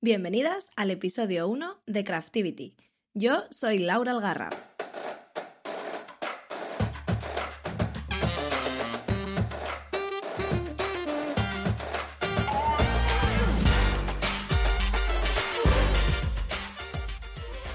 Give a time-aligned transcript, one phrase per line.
[0.00, 2.76] Bienvenidas al episodio 1 de Craftivity.
[3.14, 4.48] Yo soy Laura Algarra.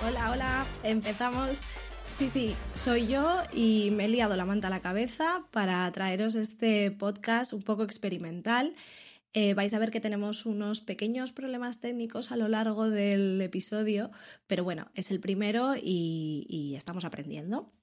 [0.08, 1.63] Hola, hola, empezamos.
[2.10, 6.35] Sí, sí, soy yo y me he liado la manta a la cabeza para traeros
[6.35, 8.76] este podcast un poco experimental.
[9.34, 14.12] Eh, vais a ver que tenemos unos pequeños problemas técnicos a lo largo del episodio,
[14.46, 17.74] pero bueno, es el primero y, estamos aprendiendo.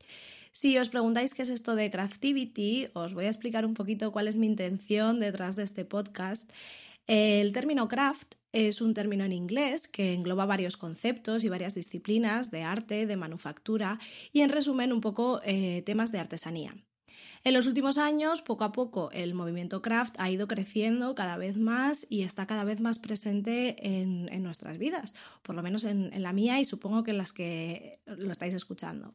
[0.52, 4.28] Si os preguntáis qué es esto de Craftivity, os voy a explicar un poquito cuál
[4.28, 6.50] es mi intención detrás de este podcast.
[7.06, 12.50] El término craft es un término en inglés que engloba varios conceptos y varias disciplinas
[12.52, 13.98] de arte, de manufactura
[14.33, 16.74] y en resumen un poco eh, temas de artesanía.
[17.42, 21.56] En los últimos años, poco a poco, el movimiento craft ha ido creciendo cada vez
[21.56, 26.22] más y está cada vez más presente en, nuestras vidas, por lo menos en, en
[26.22, 29.14] la mía y supongo que en las que lo estáis escuchando.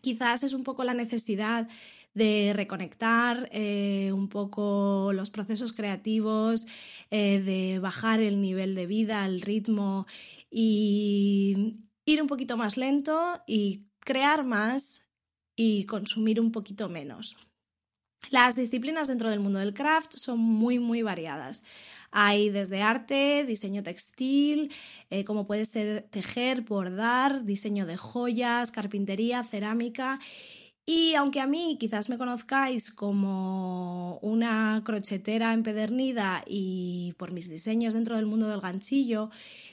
[0.00, 1.68] Quizás es un poco la necesidad
[2.14, 6.66] de reconectar eh, un poco los procesos creativos,
[7.10, 10.06] eh, de bajar el nivel de vida, el ritmo
[10.50, 15.03] y ir un poquito más lento y crear más
[15.56, 17.36] y consumir un poquito menos.
[18.30, 21.62] Las disciplinas dentro del mundo del craft son muy, muy variadas.
[22.10, 24.72] Hay desde arte, diseño textil,
[25.10, 30.20] eh, como puede ser tejer, bordar, diseño de joyas, carpintería, cerámica
[30.86, 37.94] y aunque a mí quizás me conozcáis como una crochetera empedernida y por mis diseños
[37.94, 39.30] dentro del mundo del ganchillo,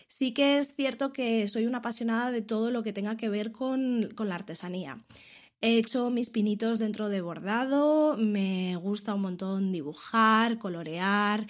[0.07, 3.51] sí que es cierto que soy una apasionada de todo lo que tenga que ver
[3.51, 4.97] con, con la artesanía.
[5.63, 11.45] He hecho mis pinitos dentro de bordado, me gusta un montón dibujar, colorear,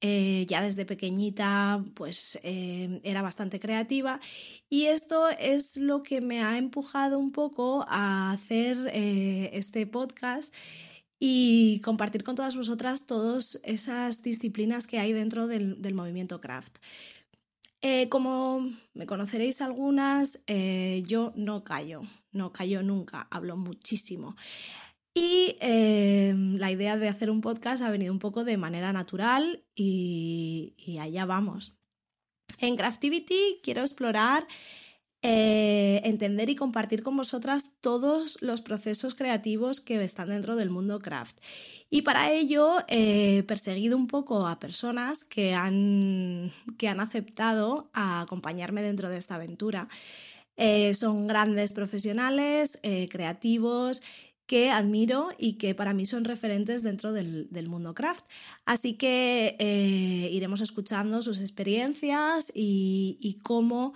[0.00, 4.20] eh, ya desde pequeñita pues eh, era bastante creativa
[4.70, 10.54] y esto es lo que me ha empujado un poco a hacer eh, este podcast
[11.18, 16.78] y compartir con todas vosotras todas esas disciplinas que hay dentro del, del movimiento craft.
[17.82, 24.36] Eh, como me conoceréis algunas, eh, yo no callo, no callo nunca, hablo muchísimo.
[25.14, 29.64] Y eh, la idea de hacer un podcast ha venido un poco de manera natural
[29.74, 31.74] y, y allá vamos.
[32.58, 34.46] En Craftivity quiero explorar
[35.22, 41.00] eh, entender y compartir con vosotras todos los procesos creativos que están dentro del mundo
[41.00, 41.38] craft.
[41.90, 48.20] Y para ello he perseguido un poco a personas que han, que han aceptado a
[48.20, 49.88] acompañarme dentro de esta aventura.
[50.56, 54.02] Eh, son grandes profesionales, eh, creativos
[54.46, 58.24] que admiro y que para mí son referentes dentro del, del mundo craft.
[58.64, 63.94] Así que eh, iremos escuchando sus experiencias y cómo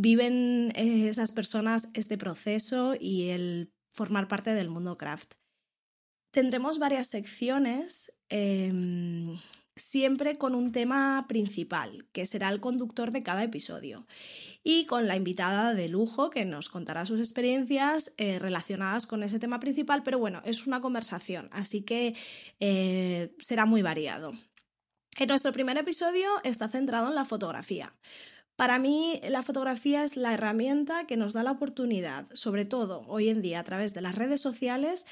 [0.00, 5.34] viven eh, esas personas este proceso y el formar parte del mundo craft.
[6.30, 8.72] Tendremos varias secciones, eh,
[9.76, 14.06] siempre con un tema principal, que será el conductor de cada episodio,
[14.62, 19.38] y con la invitada de lujo que nos contará sus experiencias eh, relacionadas con ese
[19.38, 22.14] tema principal, pero bueno, es una conversación, así que
[22.60, 24.32] eh, será muy variado.
[25.18, 27.92] En nuestro primer episodio está centrado en la fotografía.
[28.60, 33.30] Para mí, la fotografía es la herramienta que nos da la oportunidad, sobre todo hoy
[33.30, 35.06] en día a través de las redes sociales,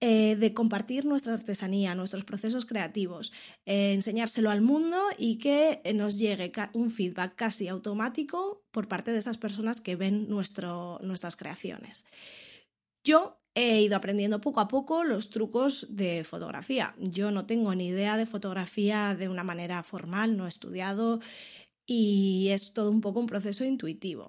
[0.00, 3.32] eh, de compartir nuestra artesanía, nuestros procesos creativos,
[3.64, 9.18] eh, enseñárselo al mundo y que nos llegue un feedback casi automático por parte de
[9.20, 12.04] esas personas que ven nuestras creaciones.
[13.02, 16.94] Yo he ido aprendiendo poco a poco los trucos de fotografía.
[16.98, 21.20] Yo no tengo ni idea de fotografía de una manera formal, no he estudiado
[21.92, 24.28] y es todo un poco un proceso intuitivo.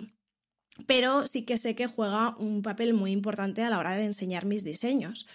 [0.88, 4.48] Pero sí que sé que juega un papel muy importante a la hora de enseñar
[4.48, 5.28] mis diseños.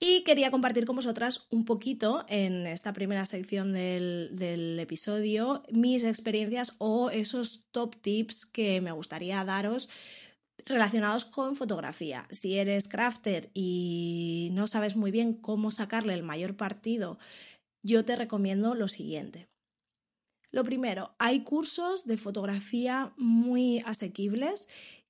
[0.00, 6.76] Y quería compartir con vosotras un poquito en esta primera sección del, episodio mis experiencias
[6.78, 9.90] o esos top tips que me gustaría daros
[10.64, 12.26] relacionados con fotografía.
[12.30, 17.18] Si eres crafter y no sabes muy bien cómo sacarle el mayor partido,
[17.82, 19.46] yo te recomiendo lo siguiente.
[20.54, 24.68] Lo primero, hay cursos de fotografía muy asequibles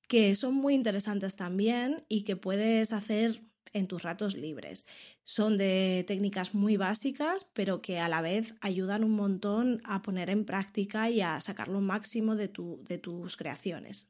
[0.09, 3.43] que son muy interesantes también y que puedes hacer
[3.75, 4.87] en tus ratos libres.
[5.23, 10.31] Son de técnicas muy básicas, pero que a la vez ayudan un montón a poner
[10.31, 12.51] en práctica y a sacar lo máximo de,
[12.89, 14.09] de tus creaciones.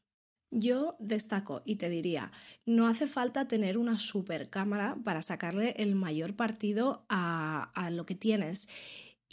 [0.52, 2.30] Yo destaco y te diría,
[2.64, 8.04] no hace falta tener una super cámara para sacarle el mayor partido a, a lo
[8.04, 8.68] que tienes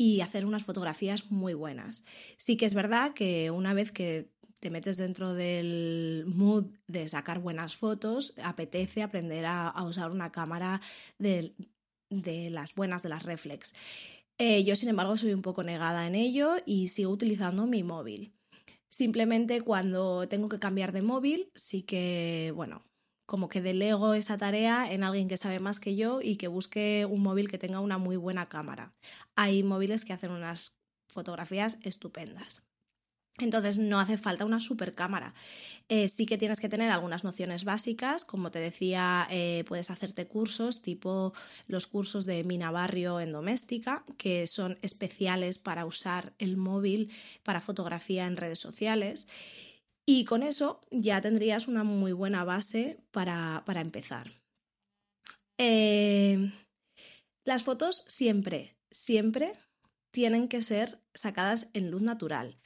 [0.01, 2.03] y hacer unas fotografías muy buenas.
[2.38, 7.38] Sí que es verdad que una vez que te metes dentro del mood de sacar
[7.38, 10.81] buenas fotos, apetece aprender a, usar una cámara
[11.19, 11.53] de,
[12.09, 13.75] las buenas, de las reflex.
[14.39, 18.33] Eh, yo, sin embargo, soy un poco negada en ello y sigo utilizando mi móvil.
[18.89, 22.81] Simplemente cuando tengo que cambiar de móvil, sí que, bueno,
[23.31, 27.07] como que delego esa tarea en alguien que sabe más que yo y que busque
[27.10, 28.92] un móvil que tenga una muy buena cámara.
[29.38, 30.75] Hay móviles que hacen unas
[31.07, 32.68] fotografías estupendas.
[33.38, 35.33] Entonces no hace falta una super cámara.
[35.88, 40.28] Eh, sí que tienes que tener algunas nociones básicas, como te decía, eh, puedes hacerte
[40.28, 41.31] cursos tipo
[41.68, 47.13] los cursos de Mina Barrio en doméstica, que son especiales para usar el móvil
[47.44, 49.25] para fotografía en redes sociales.
[50.06, 54.31] Y con eso ya tendrías una muy buena base para, empezar.
[55.57, 56.51] Eh,
[57.45, 59.53] las fotos siempre, siempre
[60.12, 62.57] tienen que ser sacadas en luz natural.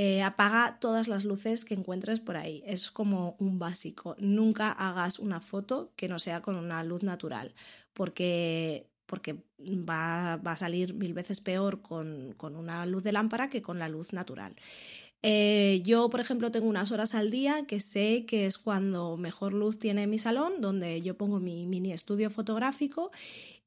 [0.00, 2.62] Eh, apaga todas las luces que encuentres por ahí.
[2.64, 4.14] Es como un básico.
[4.20, 7.52] Nunca hagas una foto que no sea con una luz natural,
[7.94, 13.80] porque, porque va, a salir mil veces peor con, una luz de lámpara que con
[13.80, 14.54] la luz natural.
[15.22, 19.52] Eh, yo, por ejemplo, tengo unas horas al día que sé que es cuando mejor
[19.52, 23.10] luz tiene mi salón, donde yo pongo mi mini estudio fotográfico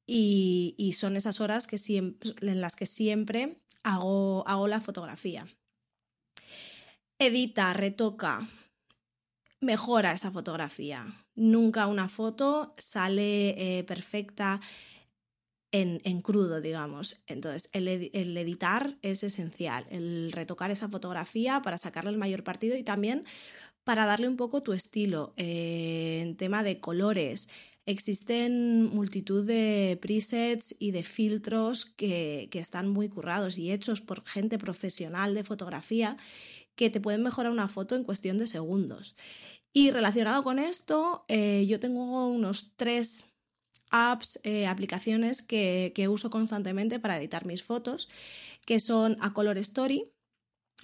[0.06, 5.46] y, son esas horas que en las que siempre hago, hago la fotografía
[7.26, 8.48] edita, retoca,
[9.60, 11.06] mejora esa fotografía.
[11.34, 14.60] Nunca una foto sale eh, perfecta
[15.72, 17.20] en, crudo, digamos.
[17.26, 22.82] Entonces, el, editar es esencial, el retocar esa fotografía para sacarle el mayor partido y
[22.82, 23.24] también
[23.82, 27.48] para darle un poco tu estilo eh, en tema de colores.
[27.84, 34.24] Existen multitud de presets y de filtros que, que están muy currados y hechos por
[34.24, 36.16] gente profesional de fotografía
[36.76, 39.16] que te pueden mejorar una foto en cuestión de segundos.
[39.72, 43.31] Y relacionado con esto, eh, yo tengo unos tres
[43.92, 48.08] apps, eh, aplicaciones que, uso constantemente para editar mis fotos,
[48.66, 50.10] que son A Color Story,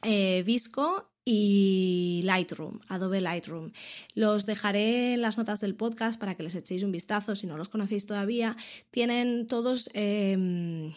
[0.02, 3.72] eh, Visco y Lightroom, Adobe Lightroom.
[4.14, 7.58] Los dejaré en las notas del podcast para que les echéis un vistazo si no
[7.58, 8.56] los conocéis todavía.
[8.90, 10.94] Tienen todos em,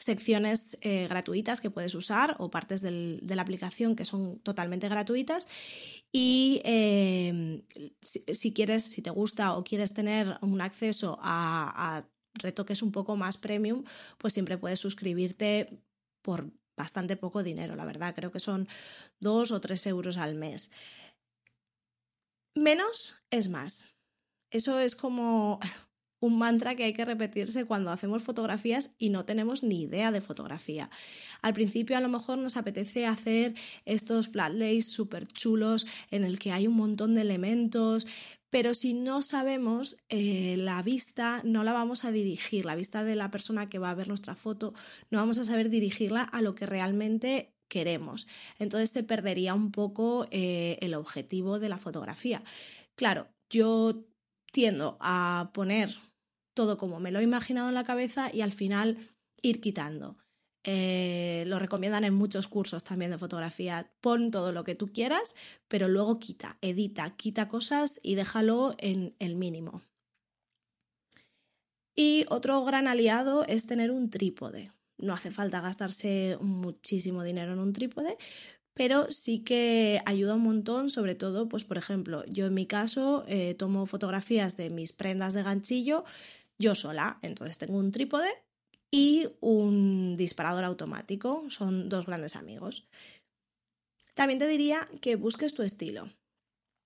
[0.00, 5.46] secciones eh, gratuitas que puedes usar o partes de la aplicación que son totalmente gratuitas.
[6.10, 7.62] Y em,
[8.00, 12.04] si, quieres, si te gusta o quieres tener un acceso a,
[12.34, 13.84] retoques un poco más premium,
[14.16, 15.82] pues siempre puedes suscribirte
[16.22, 18.14] por bastante poco dinero, la verdad.
[18.14, 18.68] Creo que son
[19.20, 20.70] dos o tres euros al mes.
[22.54, 23.88] Menos es más.
[24.50, 25.60] Eso es como
[26.20, 30.20] un mantra que hay que repetirse cuando hacemos fotografías y no tenemos ni idea de
[30.20, 30.90] fotografía.
[31.42, 36.38] Al principio a lo mejor nos apetece hacer estos flat lays súper chulos en el
[36.38, 38.06] que hay un montón de elementos,
[38.50, 43.14] pero si no sabemos eh, la vista, no la vamos a dirigir, la vista de
[43.14, 44.74] la persona que va a ver nuestra foto,
[45.10, 48.26] no vamos a saber dirigirla a lo que realmente queremos.
[48.58, 52.42] Entonces se perdería un poco eh, el objetivo de la fotografía.
[52.96, 54.04] Claro, yo
[54.52, 55.90] tiendo a poner
[56.54, 58.98] todo como me lo he imaginado en la cabeza y al final
[59.42, 60.16] ir quitando.
[60.62, 63.90] Eh, lo recomiendan en muchos cursos también de fotografía.
[64.00, 65.34] Pon todo lo que tú quieras,
[65.68, 69.82] pero luego quita, edita, quita cosas y déjalo en el mínimo.
[71.96, 74.72] Y otro gran aliado es tener un trípode.
[74.98, 78.18] No hace falta gastarse muchísimo dinero en un trípode,
[78.74, 83.24] pero sí que ayuda un montón, sobre todo, pues por ejemplo, yo en mi caso
[83.26, 86.04] eh, tomo fotografías de mis prendas de ganchillo
[86.60, 87.18] yo sola.
[87.22, 88.30] Entonces tengo un trípode
[88.92, 91.48] y un disparador automático.
[91.48, 92.86] Son dos grandes amigos.
[94.14, 96.08] También te diría que busques tu estilo.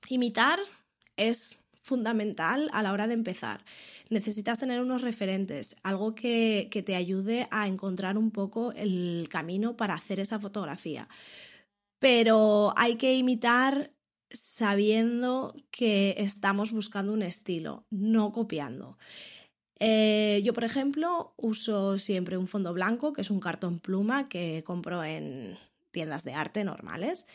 [0.09, 0.61] Imitar
[1.17, 3.65] es fundamental a la hora de empezar.
[4.09, 9.77] Necesitas tener unos referentes, algo que, que, te ayude a encontrar un poco el camino
[9.77, 11.09] para hacer esa fotografía.
[11.99, 13.93] Pero hay que imitar
[14.31, 18.97] sabiendo que estamos buscando un estilo, no copiando.
[19.81, 24.63] Eh, yo, por ejemplo, uso siempre un fondo blanco, que es un cartón pluma que
[24.65, 25.57] compro en
[25.91, 27.27] tiendas de arte normales.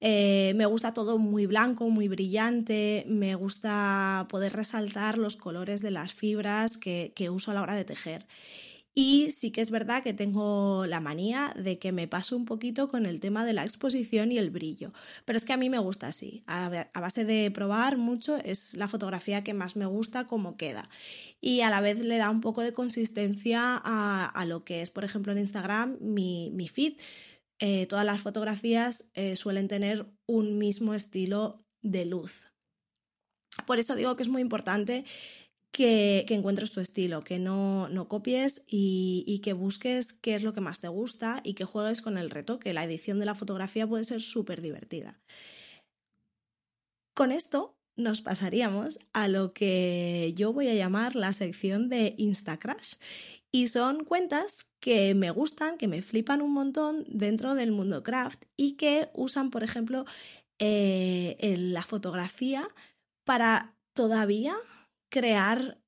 [0.00, 5.90] Eh, me gusta todo muy blanco, muy brillante, me gusta poder resaltar los colores de
[5.90, 8.26] las fibras que, que uso a la hora de tejer.
[8.96, 12.88] Y sí que es verdad que tengo la manía de que me paso un poquito
[12.88, 14.92] con el tema de la exposición y el brillo.
[15.24, 16.44] Pero es que a mí me gusta así.
[16.46, 20.88] A, base de probar mucho es la fotografía que más me gusta como queda.
[21.40, 25.02] Y a la vez le da un poco de consistencia a, lo que es, por
[25.02, 26.94] ejemplo, en Instagram mi, mi feed.
[27.58, 32.46] Eh, todas las fotografías eh, suelen tener un mismo estilo de luz.
[33.66, 35.04] Por eso digo que es muy importante
[35.74, 40.80] que, encuentres tu estilo, que no, copies y, que busques qué es lo que más
[40.80, 44.04] te gusta y que juegues con el reto, que la edición de la fotografía puede
[44.04, 45.20] ser súper divertida.
[47.12, 52.94] Con esto nos pasaríamos a lo que yo voy a llamar la sección de Instacrash.
[53.52, 58.44] Y son cuentas que me gustan, que me flipan un montón dentro del mundo craft
[58.56, 60.04] y que usan, por ejemplo,
[60.60, 62.68] eh, la fotografía
[63.24, 64.56] para todavía
[65.14, 65.80] crear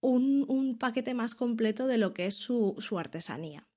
[0.00, 3.68] un, paquete más completo de lo que es su, artesanía.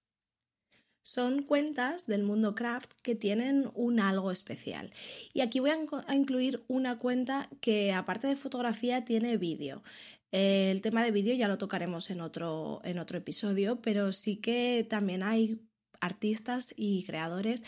[1.03, 4.91] Son cuentas del mundo craft que tienen un algo especial.
[5.31, 9.83] Y aquí voy a, incluir una cuenta que aparte de fotografía tiene vídeo.
[10.31, 14.87] el tema de vídeo ya lo tocaremos en otro, en otro episodio, pero sí que
[14.89, 15.61] también hay
[16.01, 17.63] artistas y creadores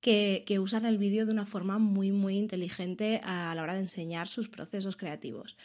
[0.00, 3.80] que, que, usan el vídeo de una forma muy, muy inteligente a la hora de
[3.80, 5.58] enseñar sus procesos creativos.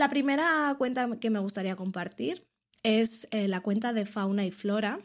[0.00, 2.48] La primera cuenta que me gustaría compartir
[2.82, 4.98] es eh, la cuenta de Fauna y Flora.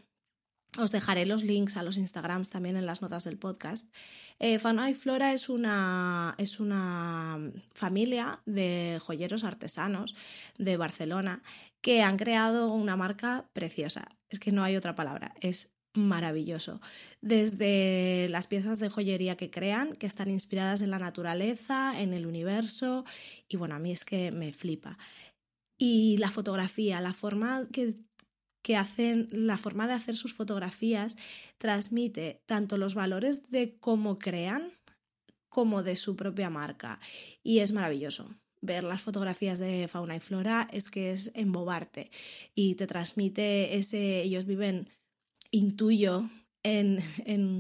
[0.80, 3.94] Os dejaré los links a los Instagrams también en las notas del podcast.
[4.40, 10.16] Eh, Fauna y Flora es una, es una familia de joyeros artesanos
[10.58, 11.44] de Barcelona
[11.82, 14.08] que han creado una marca preciosa.
[14.30, 15.34] Es que no hay otra palabra.
[15.42, 16.82] Es maravilloso.
[17.22, 22.26] Desde las piezas de joyería que crean, que están inspiradas en la naturaleza, en el
[22.26, 23.06] universo,
[23.48, 24.98] y bueno, a mí es que me flipa.
[25.78, 27.96] Y la fotografía, la forma que,
[28.64, 31.18] que hacen, la forma de hacer sus fotografías
[31.58, 34.72] transmite tanto los valores de cómo crean
[35.50, 37.00] como de su propia marca.
[37.44, 38.30] Y es maravilloso
[38.66, 42.12] ver las fotografías de fauna y flora es que es embobarte
[42.56, 44.90] y te transmite ese ellos viven
[45.56, 46.30] intuyo
[46.64, 47.02] en,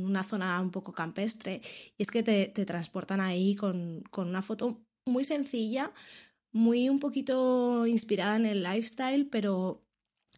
[0.06, 1.62] una zona un poco campestre
[1.98, 5.94] y es que te, transportan ahí con, una foto muy sencilla,
[6.52, 9.84] muy un poquito inspirada en el lifestyle, pero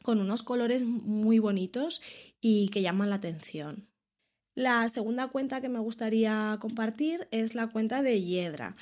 [0.04, 2.02] con unos colores muy bonitos
[2.42, 3.88] y que llaman la atención.
[4.56, 8.76] La segunda cuenta que me gustaría compartir es la cuenta de Hiedra.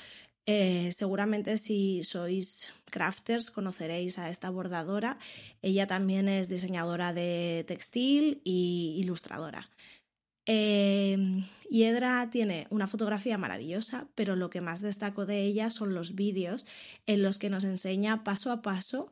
[0.46, 5.18] Eh, seguramente si sois crafters conoceréis a esta bordadora.
[5.60, 9.68] Ella también es diseñadora de textil e ilustradora.
[10.48, 11.18] Eh,
[11.68, 16.64] Hiedra tiene una fotografía maravillosa, pero lo que más destaco de ella son los vídeos
[17.06, 19.10] en los que nos enseña paso a paso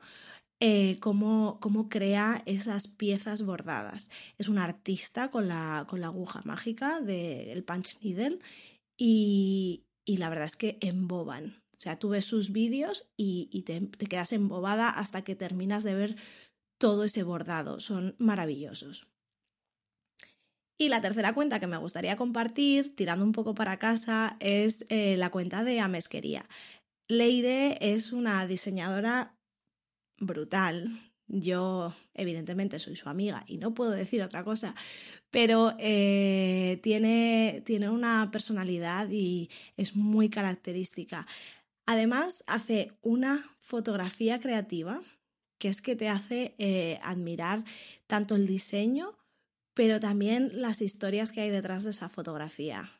[0.60, 4.10] eh, cómo, cómo, crea esas piezas bordadas.
[4.38, 8.38] Es una artista con la, con la aguja mágica del punch needle
[8.96, 11.62] y, y la verdad es que emboban.
[11.72, 16.16] O sea, tú ves sus vídeos y, te, quedas embobada hasta que terminas de ver
[16.78, 17.80] todo ese bordado.
[17.80, 19.06] Son maravillosos.
[20.78, 25.16] Y la tercera cuenta que me gustaría compartir, tirando un poco para casa, es eh,
[25.16, 26.48] la cuenta de Amesquería.
[27.08, 29.36] Leire es una diseñadora
[30.18, 30.88] brutal.
[31.26, 34.74] Yo, evidentemente, soy su amiga y no puedo decir otra cosa,
[35.34, 41.26] pero eh, tiene, tiene una personalidad y es muy característica.
[41.86, 45.02] Además, hace una fotografía creativa
[45.58, 47.64] que es que te hace eh, admirar
[48.06, 49.18] tanto el diseño,
[49.74, 52.92] pero también las historias que hay detrás de esa fotografía.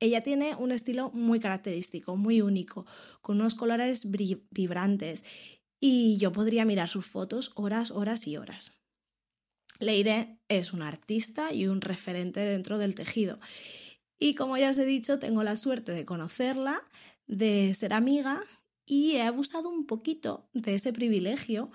[0.00, 2.84] Ella tiene un estilo muy característico, muy único,
[3.20, 4.08] con unos colores
[4.50, 5.24] vibrantes
[5.78, 8.78] y yo podría mirar sus fotos horas, horas y horas.
[9.78, 13.38] Leire es una artista y un referente dentro del tejido.
[14.18, 16.82] Y como ya os he dicho, tengo la suerte de conocerla,
[17.26, 18.42] de ser amiga
[18.84, 21.70] y he abusado un poquito de ese privilegio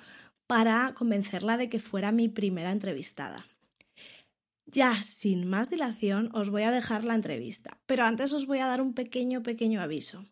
[0.48, 3.48] para convencerla de que fuera mi primera entrevistada.
[4.66, 8.66] Ya, sin más dilación, os voy a dejar la entrevista, pero antes os voy a
[8.66, 10.26] dar un pequeño, pequeño aviso.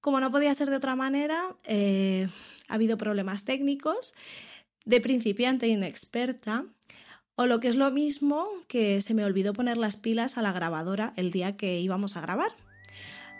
[0.00, 2.28] Como no podía ser de otra manera, eh,
[2.68, 4.14] ha habido problemas técnicos
[4.84, 6.66] de principiante inexperta
[7.36, 10.52] o lo que es lo mismo que se me olvidó poner las pilas a la
[10.52, 12.52] grabadora el día que íbamos a grabar.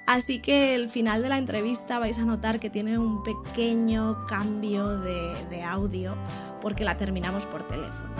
[0.06, 4.98] Así que el final de la entrevista vais a notar que tiene un pequeño cambio
[4.98, 6.14] de, de audio
[6.60, 8.14] porque la terminamos por teléfono.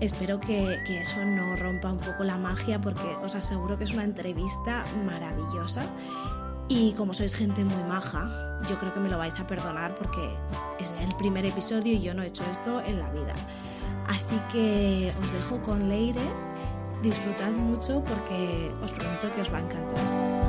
[0.00, 3.94] Espero que, que, eso no rompa un poco la magia porque os aseguro que es
[3.94, 5.86] una entrevista maravillosa
[6.68, 10.36] y como sois gente muy maja, yo creo que me lo vais a perdonar porque
[10.78, 13.34] es el primer episodio y yo no he hecho esto en la vida.
[14.06, 16.22] Así que os dejo con Leire,
[17.02, 20.44] disfrutad mucho porque os prometo que os va a encantar.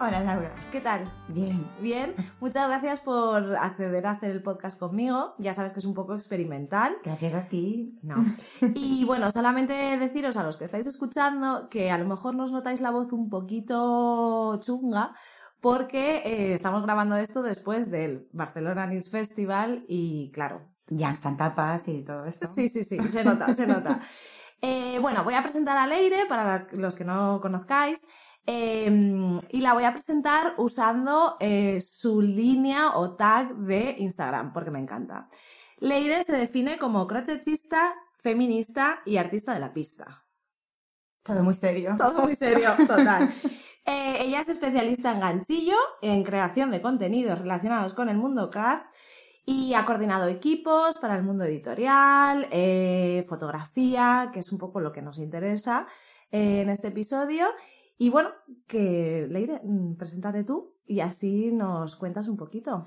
[0.00, 0.59] Hola Laura.
[0.70, 1.12] ¿Qué tal?
[1.26, 1.66] Bien.
[1.80, 2.14] Bien.
[2.38, 5.34] Muchas gracias por acceder a hacer el podcast conmigo.
[5.38, 6.96] Ya sabes que es un poco experimental.
[7.02, 7.98] Gracias a ti.
[8.02, 8.24] No.
[8.76, 12.80] y bueno, solamente deciros a los que estáis escuchando que a lo mejor nos notáis
[12.80, 15.12] la voz un poquito chunga
[15.60, 20.68] porque eh, estamos grabando esto después del Barcelona News Festival y claro.
[20.86, 22.46] Ya están tapas y todo esto.
[22.46, 24.00] Sí, sí, sí, se nota, se nota.
[24.62, 28.06] Eh, bueno, voy a presentar a Leire para los que no conozcáis.
[28.46, 34.70] Em, y la voy a presentar usando eh, su línea o tag de Instagram, porque
[34.70, 35.28] me encanta.
[35.78, 40.24] Leire se define como crochetista, feminista y artista de la pista.
[41.22, 41.94] Todo muy serio.
[41.98, 43.32] Todo muy serio, total.
[43.86, 48.84] Eh, ella es especialista en ganchillo, en creación de contenidos relacionados con el mundo craft
[49.46, 54.92] y ha coordinado equipos para el mundo editorial, eh, fotografía, que es un poco lo
[54.92, 55.86] que nos interesa
[56.30, 57.46] en este episodio.
[58.00, 58.30] Y bueno,
[58.66, 62.86] que Leire, mm, preséntate tú y así nos cuentas un poquito.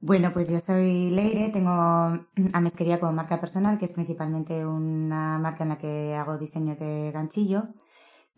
[0.00, 5.38] Bueno, pues yo soy Leire, tengo a Mesquería como marca personal, que es principalmente una
[5.38, 7.74] marca en la que hago diseños de ganchillo,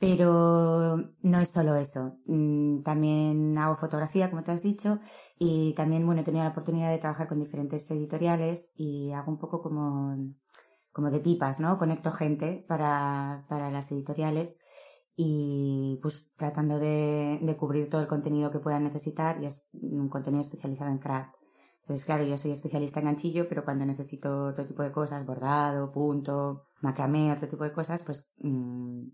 [0.00, 2.18] pero no es solo eso.
[2.26, 4.98] Mm, también hago fotografía, como te has dicho,
[5.38, 9.38] y también, bueno, he tenido la oportunidad de trabajar con diferentes editoriales y hago un
[9.38, 10.34] poco como,
[10.90, 11.78] como de pipas, ¿no?
[11.78, 14.58] Conecto gente para, para las editoriales
[15.16, 20.42] y pues tratando de, cubrir todo el contenido que puedan necesitar y es un contenido
[20.42, 21.34] especializado en craft.
[21.80, 25.92] Entonces, claro, yo soy especialista en ganchillo, pero cuando necesito otro tipo de cosas, bordado,
[25.92, 29.06] punto, macramé, otro tipo de cosas, pues mm,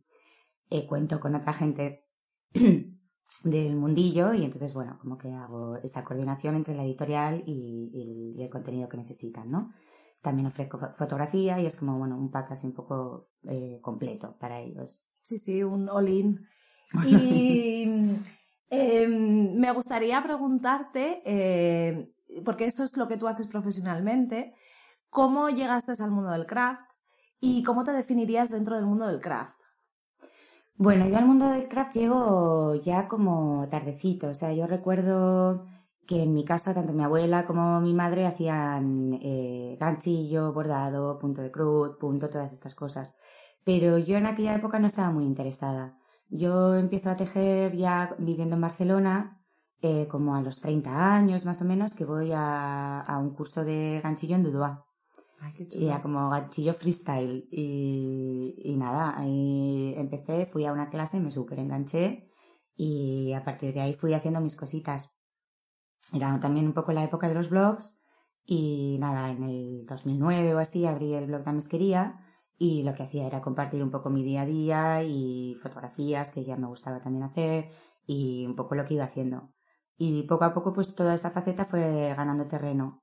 [0.71, 2.07] eh, cuento con otra gente
[3.45, 8.43] del mundillo y entonces, bueno, como que hago esa coordinación entre la editorial y, y,
[8.43, 9.71] el contenido que necesitan, ¿no?
[10.21, 14.61] También ofrezco fotografía y es como, bueno, un pack así un poco eh, completo para
[14.61, 15.05] ellos.
[15.23, 16.47] Sí, sí, un all-in.
[17.07, 17.85] Y
[18.69, 22.13] em, me gustaría preguntarte, eh,
[22.45, 24.55] porque eso es lo que tú haces profesionalmente,
[25.09, 26.91] ¿cómo llegaste al mundo del craft
[27.41, 29.63] y cómo te definirías dentro del mundo del craft?
[30.75, 35.67] Bueno, yo al mundo del craft llego ya como tardecito, o sea, yo recuerdo
[36.07, 41.43] que en mi casa tanto mi abuela como mi madre hacían eh, ganchillo, bordado, punto
[41.43, 43.15] de cruz, punto, todas estas cosas.
[43.65, 45.97] Pero yo en aquella época no estaba muy interesada.
[46.29, 49.41] Yo empiezo a tejer ya viviendo en Barcelona,
[49.81, 53.65] eh, como a los 30 años más o menos, que voy a, a un curso
[53.65, 54.79] de ganchillo en Dudois.
[55.71, 57.49] Y era como ganchillo freestyle.
[57.51, 62.25] Y, y nada, ahí empecé, fui a una clase, me súper enganché
[62.77, 65.11] y a partir de ahí fui haciendo mis cositas.
[66.13, 67.99] Era también un poco la época de los blogs
[68.45, 72.21] y nada, en el 2009 o así abrí el blog de Amesquería
[72.63, 76.45] y lo que hacía era compartir un poco mi día a día y fotografías que
[76.45, 77.71] ya me gustaba también hacer
[78.07, 79.51] y un poco lo que iba haciendo.
[79.97, 83.03] Y poco a poco pues toda esa faceta fue ganando terreno.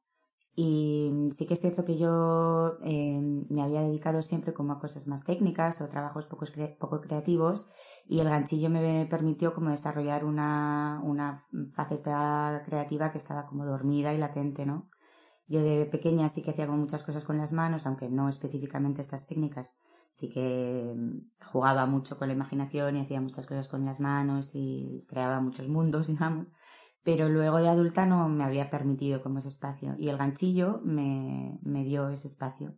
[0.55, 3.19] Y sí que es cierto que yo eh,
[3.49, 6.45] me había dedicado siempre como a cosas más técnicas o trabajos poco,
[6.79, 7.65] poco creativos
[8.05, 11.41] y el ganchillo me permitió como desarrollar una, una
[11.75, 14.89] faceta creativa que estaba como dormida y latente, ¿no?
[15.49, 19.25] Yo de pequeña sí que hacía muchas cosas con las manos, aunque no específicamente estas
[19.25, 19.73] técnicas.
[20.11, 24.51] Sí que mm, jugaba mucho con la imaginación y hacía muchas cosas con las manos
[24.53, 26.47] y creaba muchos mundos, digamos.
[27.03, 29.95] Pero luego de adulta no me había permitido como ese espacio.
[29.97, 32.77] Y el ganchillo me, me dio ese espacio.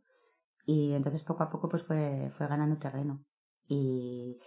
[0.65, 3.25] Y entonces poco a poco pues fue, fue ganando terreno.
[3.67, 4.39] Y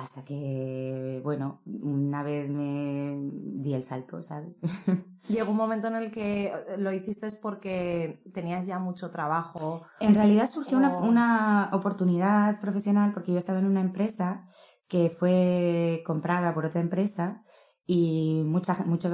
[0.00, 4.58] hasta que, bueno, una vez me di el salto, ¿sabes?
[5.28, 9.82] Llegó un momento en el que lo hiciste porque tenías ya mucho trabajo.
[10.00, 14.44] En realidad surgió una, una, oportunidad profesional porque yo estaba en una empresa
[14.88, 17.44] que fue comprada por otra empresa
[17.86, 19.10] y mucha, mucho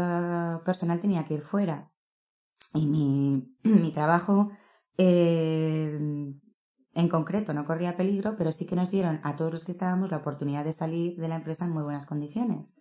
[0.65, 1.91] personal tenía que ir fuera.
[2.75, 4.51] Y mi, mi trabajo
[4.99, 5.99] eh,
[6.97, 10.11] en concreto no corría peligro, pero sí que nos dieron a todos los que estábamos
[10.11, 12.75] la oportunidad de salir de la empresa en muy buenas condiciones.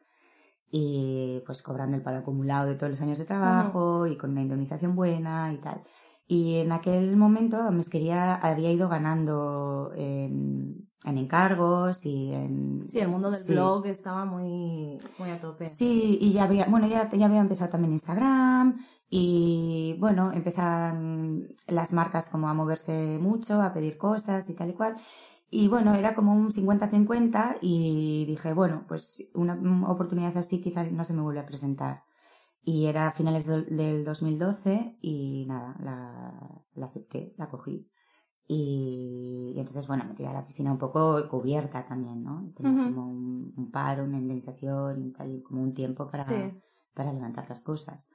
[0.71, 4.41] Y pues cobrando el paro acumulado de todos los años de trabajo y con una
[4.41, 5.81] indemnización buena y tal.
[6.27, 12.85] Y en aquel momento Mesquería había ido ganando en, en encargos y en...
[12.87, 15.67] Sí, el mundo del blog estaba muy, muy a tope.
[15.67, 18.75] Sí, y ya había, bueno, ya, ya había empezado también Instagram
[19.09, 24.73] y bueno, empiezan las marcas como a moverse mucho, a pedir cosas y tal y
[24.73, 24.95] cual.
[25.49, 29.57] Y bueno, era como un 50-50 y dije, bueno, pues una
[29.89, 32.03] oportunidad así quizá no se me vuelve a presentar.
[32.63, 37.87] Y era a finales del 2012 y nada, la, la acepté, la cogí.
[38.47, 42.51] Y, entonces, bueno, me tiré a la piscina un poco cubierta también, ¿no?
[42.55, 46.23] Tenía como un, paro, una indemnización y tal, como un tiempo para,
[46.93, 48.07] para levantar las cosas.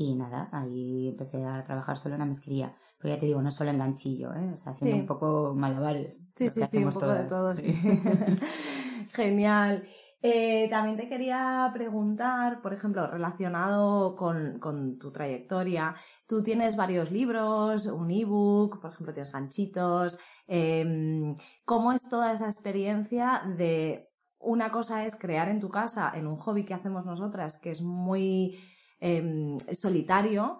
[0.00, 2.72] Y nada, ahí empecé a trabajar solo en la mesquería.
[2.98, 4.52] Pero ya te digo, no solo en ganchillo, ¿eh?
[4.54, 6.24] O sea, haciendo un poco malabares.
[6.36, 7.72] Sí, sí, sí, un poco de todo, sí.
[9.12, 9.82] Genial.
[10.22, 15.96] Eh, también te quería preguntar, por ejemplo, relacionado con, con, tu trayectoria,
[16.28, 20.20] tú tienes varios libros, un ebook, por ejemplo, tienes ganchitos.
[20.46, 21.34] Eh,
[21.64, 26.36] ¿Cómo es toda esa experiencia de una cosa es crear en tu casa, en un
[26.36, 28.56] hobby que hacemos nosotras, que es muy
[29.00, 30.58] eh, solitario,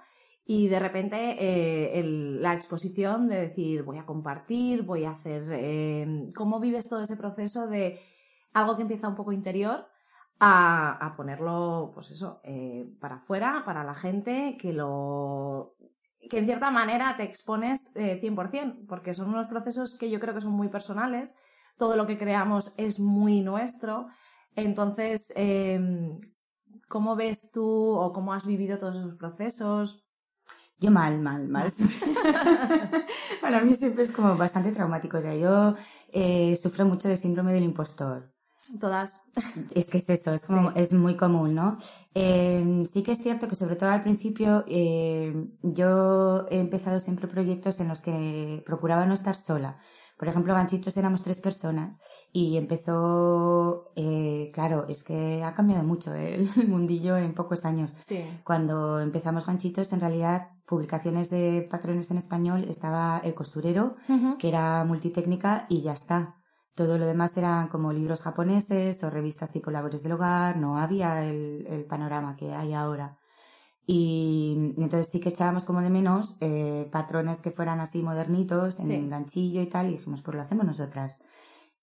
[0.50, 2.02] y de repente eh,
[2.40, 5.52] la exposición de decir voy a compartir, voy a hacer...
[5.52, 8.00] Em, ¿Cómo vives todo ese proceso de
[8.54, 9.86] algo que empieza un poco interior
[10.40, 15.74] a, ponerlo, pues eso, eh, para afuera, para la gente, que lo
[16.30, 20.34] que en cierta manera te expones eh, 100%, porque son unos procesos que yo creo
[20.34, 21.34] que son muy personales,
[21.76, 24.06] todo lo que creamos es muy nuestro,
[24.56, 26.18] entonces, em,
[26.88, 30.04] ¿cómo ves tú o cómo has vivido todos esos procesos?
[30.80, 31.72] Yo mal, mal, mal.
[33.40, 35.20] Para mí siempre es como bastante traumático.
[35.20, 35.74] Ya yo
[36.12, 38.32] eh, sufro mucho de síndrome del impostor.
[38.78, 39.22] Todas.
[39.74, 41.74] Es que es eso, es, como, es muy común, ¿no?
[42.14, 47.28] Eh, sí que es cierto que sobre todo al principio eh, yo he empezado siempre
[47.28, 49.78] proyectos en los que procuraba no estar sola.
[50.18, 52.00] Por ejemplo, Ganchitos éramos tres personas
[52.32, 57.94] y empezó, eh, claro, es que ha cambiado mucho el mundillo en pocos años.
[58.04, 58.24] Sí.
[58.44, 63.96] Cuando empezamos Ganchitos, en realidad, publicaciones de patrones en español, estaba El Costurero,
[64.38, 66.34] que era multitécnica y ya está.
[66.74, 71.24] Todo lo demás eran como libros japoneses o revistas tipo Labores del Hogar, no había
[71.24, 73.17] el, panorama que hay ahora.
[73.90, 79.08] Y, entonces sí que echábamos como de menos eh, patrones que fueran así modernitos, en
[79.08, 81.20] ganchillo y tal, y dijimos, pues lo hacemos nosotras.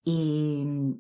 [0.04, 1.00] Y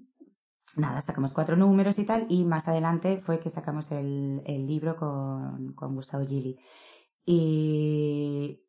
[0.77, 4.95] nada, sacamos cuatro números y tal, y más adelante fue que sacamos el, el libro
[4.95, 6.57] con, con Gustavo Gili.
[7.23, 8.64] Y,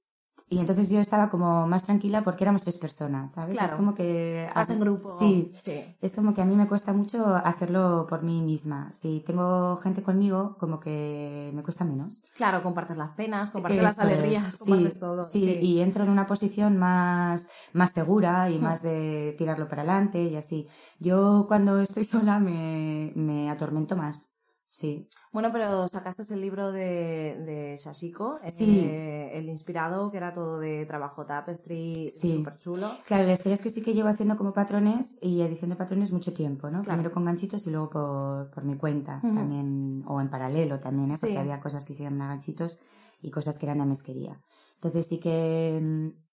[0.48, 3.54] y entonces yo estaba como más tranquila porque éramos tres personas, ¿sabes?
[3.54, 3.72] Claro.
[3.72, 4.48] Es como que...
[4.54, 5.18] Hacen grupo.
[5.18, 5.96] Sí, sí.
[6.00, 8.92] Es como que a mí me cuesta mucho hacerlo por mí misma.
[8.92, 12.22] Si tengo gente conmigo, como que me cuesta menos.
[12.36, 15.22] Claro, compartes las penas, compartes las alegrías, compartes todo.
[15.24, 20.22] Sí, y entro en una posición más, más segura y más de tirarlo para adelante
[20.22, 20.68] y así.
[21.00, 24.35] Yo cuando estoy sola me, me atormento más.
[24.68, 25.08] Sí.
[25.32, 30.84] Bueno, pero sacaste el libro de, de Shashiko, eh, el inspirado, que era todo de
[30.86, 32.38] trabajo tapestry, sí.
[32.38, 32.90] súper chulo.
[33.06, 36.10] Claro, la historia es que sí que llevo haciendo como patrones y edición de patrones
[36.10, 36.82] mucho tiempo, ¿no?
[36.82, 41.16] Primero con ganchitos y luego por, por mi cuenta, también, o en paralelo también, ¿eh?
[41.20, 42.78] Porque había cosas que se llaman ganchitos
[43.22, 44.40] y cosas que eran de mesquería.
[44.74, 46.26] Entonces sí que mm,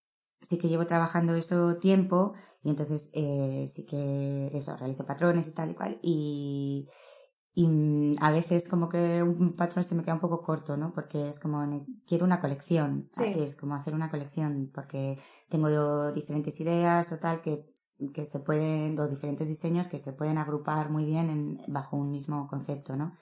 [0.44, 5.52] sí que llevo trabajando eso tiempo y entonces eh, sí que eso, realizo patrones y
[5.54, 6.88] tal y cual y
[7.56, 10.92] y mm, a veces como que un patrón se me queda un poco corto, ¿no?
[10.92, 11.64] Porque es como,
[12.08, 17.72] quiero una colección, es como hacer una colección, porque tengo diferentes ideas o tal que,
[18.14, 22.10] que se pueden, o diferentes diseños que se pueden agrupar muy bien en, bajo un
[22.10, 23.14] mismo concepto, ¿no?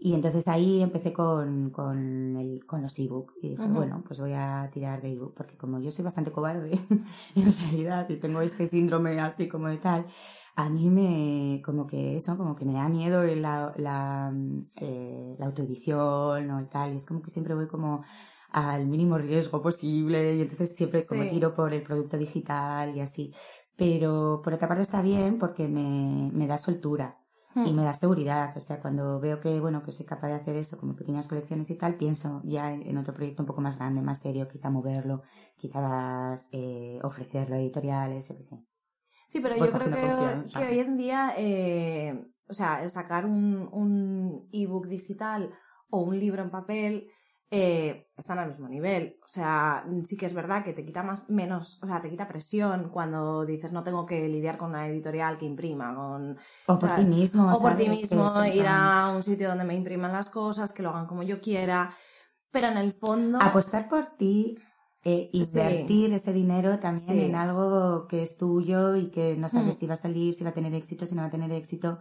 [0.00, 4.32] Y entonces ahí empecé con, con, el, con los ebook y dije, bueno, pues voy
[4.32, 6.78] a tirar de ebook, porque como yo soy bastante cobarde
[7.34, 10.06] en realidad y tengo este síndrome así como de tal,
[10.58, 14.34] a mí me, como que eso, como que me da miedo la, la,
[14.80, 18.02] eh, la autoedición o tal, y es como que siempre voy como
[18.50, 23.32] al mínimo riesgo posible y entonces siempre como tiro por el producto digital y así.
[23.76, 27.20] Pero por otra parte está bien porque me, me da soltura
[27.54, 27.76] y hmm.
[27.76, 28.52] me da seguridad.
[28.56, 31.70] O sea, cuando veo que, bueno, que soy capaz de hacer eso como pequeñas colecciones
[31.70, 35.22] y tal, pienso ya en, otro proyecto un poco más grande, más serio, quizá moverlo,
[35.56, 38.64] quizás eh, ofrecerlo a editoriales, o qué sé.
[39.28, 44.48] Sí, pero yo creo que, que, hoy en día, eh, o sea, sacar un, un
[44.52, 45.50] ebook digital
[45.90, 47.10] o un libro en papel
[47.50, 49.18] eh, están al mismo nivel.
[49.24, 52.28] O sea, sí que es verdad que te quita más, menos, o sea, te quita
[52.28, 56.36] presión cuando dices no tengo que lidiar con una editorial que imprima, con...
[56.66, 57.52] O por ti mismo.
[57.54, 60.90] O por ti mismo, ir a un sitio donde me impriman las cosas, que lo
[60.90, 61.90] hagan como yo quiera.
[62.50, 63.38] Pero en el fondo...
[63.40, 64.58] Apostar por ti
[65.08, 69.78] que invertir ese dinero también en algo que es tuyo y que no sabes mm.
[69.78, 71.98] si va a salir, si va a tener éxito, si no va a tener éxito.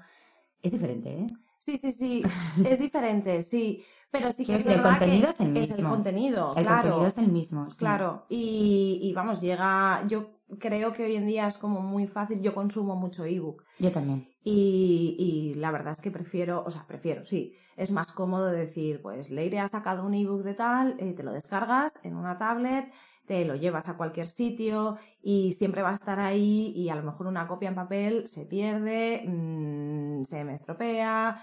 [0.61, 1.27] Es diferente, ¿eh?
[1.59, 2.23] Sí, sí, sí,
[2.65, 3.83] es diferente, sí.
[4.09, 5.73] Pero sí que es el contenido es el mismo.
[5.73, 7.79] Es el contenido, el contenido es el mismo, sí.
[7.79, 12.41] Claro, y, y, vamos, llega, yo creo que hoy en día es como muy fácil,
[12.41, 13.63] yo consumo mucho ebook.
[13.79, 14.27] Yo también.
[14.43, 19.01] Y, y la verdad es que prefiero, o sea, prefiero, sí, es más cómodo decir,
[19.01, 22.91] pues Leire ha sacado un ebook de tal, eh, te lo descargas en una tablet,
[23.25, 27.03] te lo llevas a cualquier sitio y siempre va a estar ahí y a lo
[27.03, 31.41] mejor una copia en papel se pierde, mmm, se me estropea,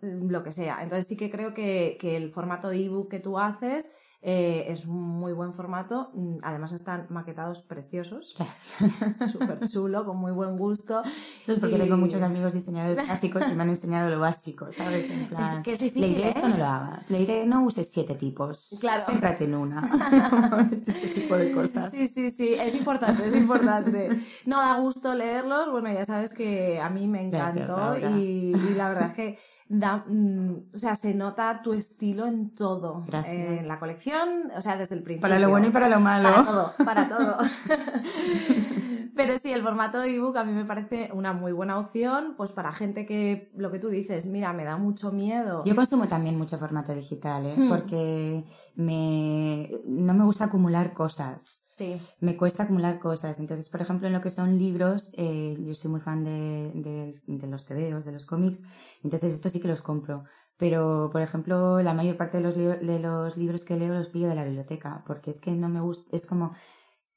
[0.00, 0.82] Mm, lo que sea.
[0.82, 5.00] Entonces sí que creo que, que el formato ebook que tú haces eh, es un
[5.00, 6.10] muy buen formato.
[6.14, 8.34] Mm, además están maquetados preciosos.
[9.32, 11.02] Súper chulo, con muy buen gusto.
[11.40, 15.10] Eso es porque tengo muchos amigos diseñadores gráficos y me han enseñado lo básico, ¿sabes?
[15.10, 16.50] En plan, que es difícil, le esto ¿eh?
[16.50, 17.10] no lo hagas.
[17.10, 18.76] Le diré no uses siete tipos.
[18.80, 19.04] Claro.
[19.06, 20.68] Céntrate en una.
[20.72, 21.90] este tipo de cosas.
[21.90, 22.54] Sí, sí, sí.
[22.54, 24.08] Es importante, es importante.
[24.46, 25.70] No da gusto leerlos.
[25.70, 30.04] Bueno, ya sabes que a mí me encantó y, y la verdad es que da,
[30.06, 33.04] mm, o sea, se nota tu estilo en todo.
[33.26, 35.28] En la colección, o sea, desde el principio.
[35.28, 36.30] Para lo bueno y para lo malo.
[36.30, 37.36] Para todo, para todo.
[39.18, 42.72] Pero sí, el formato ebook a mí me parece una muy buena opción, pues para
[42.72, 45.64] gente que, lo que tú dices, mira, me da mucho miedo.
[45.64, 47.54] Yo consumo también mucho formato digital, ¿eh?
[47.56, 47.68] Hmm.
[47.68, 48.44] porque
[48.76, 51.60] me, no me gusta acumular cosas.
[51.64, 52.00] Sí.
[52.20, 53.40] Me cuesta acumular cosas.
[53.40, 57.20] Entonces, por ejemplo, en lo que son libros, eh, yo soy muy fan de, de,
[57.26, 58.62] de los tebeos, de los cómics,
[59.02, 60.24] entonces esto sí que los compro.
[60.56, 64.28] Pero, por ejemplo, la mayor parte de los, de los libros que leo los pillo
[64.28, 66.52] de la biblioteca, porque es que no me gusta, es como,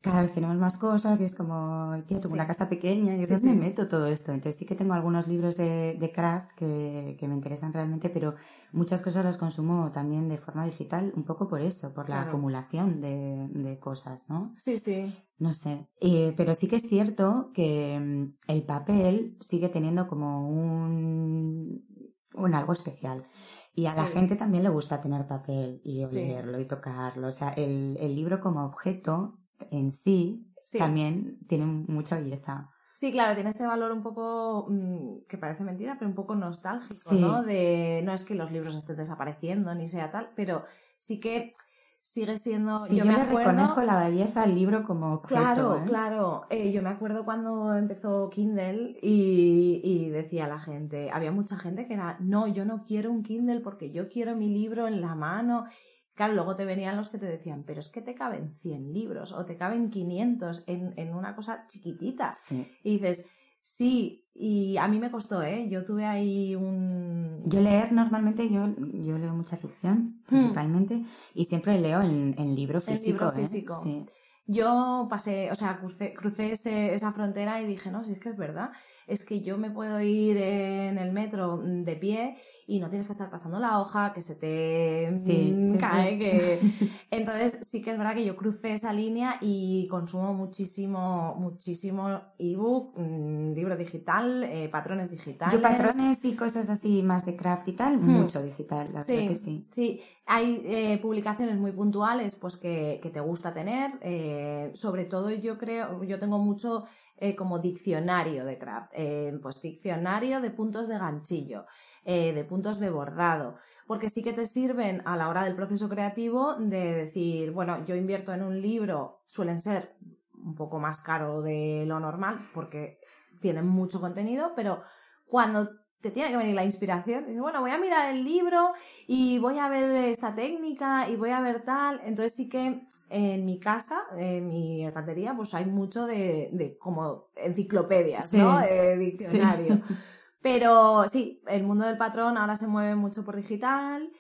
[0.02, 3.30] cada vez tenemos más cosas y es como, tío, tengo una casa pequeña y es
[3.30, 4.32] donde meto todo esto.
[4.32, 8.34] Entonces sí que tengo algunos libros de, de craft que, que, me interesan realmente, pero
[8.72, 13.00] muchas cosas las consumo también de forma digital, un poco por eso, por la acumulación
[13.00, 14.56] de, de, cosas, ¿no?
[14.58, 15.16] Sí, sí.
[15.38, 15.88] No sé.
[16.00, 21.86] Eh, pero sí que es cierto que mm, el papel sigue teniendo como un,
[22.34, 23.26] un algo especial.
[23.74, 27.28] Y a la gente también le gusta tener papel y leerlo y tocarlo.
[27.28, 29.40] O sea, el, el libro como objeto
[29.72, 32.70] en sí, también tiene mucha belleza.
[32.96, 37.14] Sí, claro, tiene este valor un poco mmm, que parece mentira, pero un poco nostálgico,
[37.16, 37.42] ¿no?
[37.42, 40.66] De no es que los libros estén desapareciendo ni sea tal, pero
[41.00, 41.54] sí que
[42.02, 42.78] sigue siendo.
[42.78, 43.52] Sí, yo, me le acuerdo...
[43.52, 45.40] reconozco la belleza del libro como objeto.
[45.42, 45.84] Claro, ¿eh?
[45.86, 46.46] claro.
[46.50, 51.88] Eh, yo me acuerdo cuando empezó Kindle y, y decía la gente, había mucha gente
[51.88, 55.16] que era, no, yo no quiero un Kindle porque yo quiero mi libro en la
[55.16, 55.68] mano
[56.14, 59.32] Claro, luego te venían los que te decían, pero es que te caben 100 libros
[59.32, 62.34] o te caben 500 en, en una cosa chiquitita.
[62.34, 62.70] Sí.
[62.84, 63.26] Y dices,
[63.62, 65.68] sí, y a mí me costó, ¿eh?
[65.70, 67.44] Yo tuve ahí un...
[67.46, 71.06] Yo leer normalmente, yo, yo leo mucha ficción, principalmente, hmm.
[71.36, 73.26] y siempre leo en, en libro físico.
[73.26, 73.74] En libro físico.
[73.74, 73.84] ¿eh?
[73.84, 74.06] Sí.
[74.48, 78.30] Yo pasé, o sea, crucé, crucé ese, esa frontera y dije, no, si es que
[78.30, 78.72] es verdad,
[79.08, 82.36] es que yo me puedo ir en el metro de pie
[82.72, 86.12] y no tienes que estar pasando la hoja, que se te sí, mm, sí, cae,
[86.12, 86.20] sí.
[86.20, 86.60] que...
[87.12, 92.98] Entonces sí que es verdad que yo crucé esa línea y consumo muchísimo, muchísimo ebook,
[92.98, 95.54] mmm, libro digital, eh, patrones digitales.
[95.54, 98.10] Yo patrones y cosas así más de craft y tal, hmm.
[98.10, 99.68] mucho digital, la verdad que sí.
[99.70, 105.30] Sí, hay eh, publicaciones muy puntuales pues que, que te gusta tener, eh, sobre todo
[105.30, 106.86] yo creo, yo tengo mucho
[107.24, 111.66] eh, como diccionario de craft, eh, pues diccionario de puntos de ganchillo
[112.04, 115.90] eh, de puntos de bordado, porque sí que te sirven a la hora del proceso
[115.90, 119.96] creativo de decir, bueno, yo invierto en un libro, suelen ser
[120.34, 123.00] un poco más caro de lo normal porque
[123.40, 124.82] tienen mucho contenido, pero
[125.26, 125.70] cuando
[126.02, 128.74] te tiene que venir la inspiración, dices, bueno, voy a mirar el libro
[129.06, 132.02] y voy a ver esta técnica y voy a ver tal.
[132.04, 137.28] Entonces sí que en mi casa, en mi estantería, pues hay mucho de, de como
[137.36, 138.58] enciclopedias, sí, ¿no?
[138.62, 139.76] De diccionario.
[139.88, 139.94] Sí.
[140.42, 144.12] Pero sí, el mundo del patrón ahora se mueve mucho por digital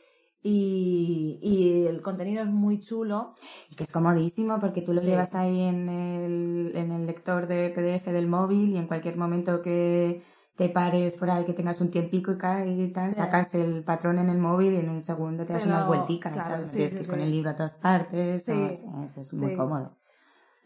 [0.43, 3.31] y, y el contenido es muy chulo.
[3.69, 5.07] Y que es comodísimo porque tú lo Sí.
[5.07, 9.61] llevas ahí en el, en el lector de PDF del móvil y en cualquier momento
[9.61, 10.21] que
[10.55, 13.19] te pares por ahí, que tengas un tiempico y, y tal, Sí.
[13.19, 16.33] sacas el patrón en el móvil y en un segundo te das Pero, unas vuelticas,
[16.33, 16.69] claro, ¿sabes?
[16.71, 18.67] sí, sí, que con el libro a todas partes, no,
[19.03, 19.97] es, es muy cómodo.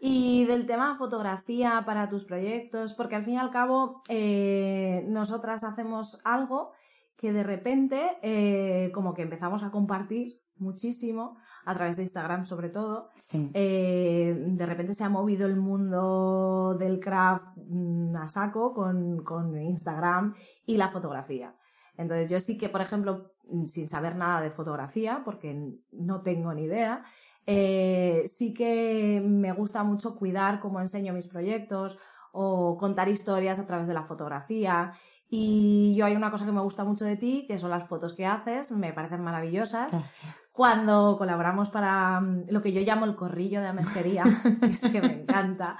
[0.08, 5.63] Y del tema fotografía para tus proyectos, porque al fin y al cabo eh, nosotras
[5.63, 6.74] hacemos algo
[7.18, 12.70] que de repente eh, como que empezamos a compartir muchísimo a través de Instagram sobre
[12.70, 13.10] todo.
[13.18, 13.50] Sí.
[13.56, 19.60] Eh, de repente se ha movido el mundo del craft mm, a saco con, con
[19.60, 20.36] Instagram
[20.68, 21.56] y la fotografía.
[21.98, 23.32] Entonces yo sí que, por ejemplo,
[23.65, 27.04] sin saber nada de fotografía, porque no tengo ni idea,
[27.48, 32.00] Eh, sí que me gusta mucho cuidar cómo enseño mis proyectos
[32.32, 34.94] o contar historias a través de la fotografía.
[35.28, 38.14] Y yo hay una cosa que me gusta mucho de ti, que son las fotos
[38.14, 39.92] que haces, me parecen maravillosas.
[39.92, 40.50] Gracias.
[40.52, 44.24] Cuando colaboramos para mm, lo que yo llamo el corrillo de amesquería,
[44.62, 45.78] que es que me encanta,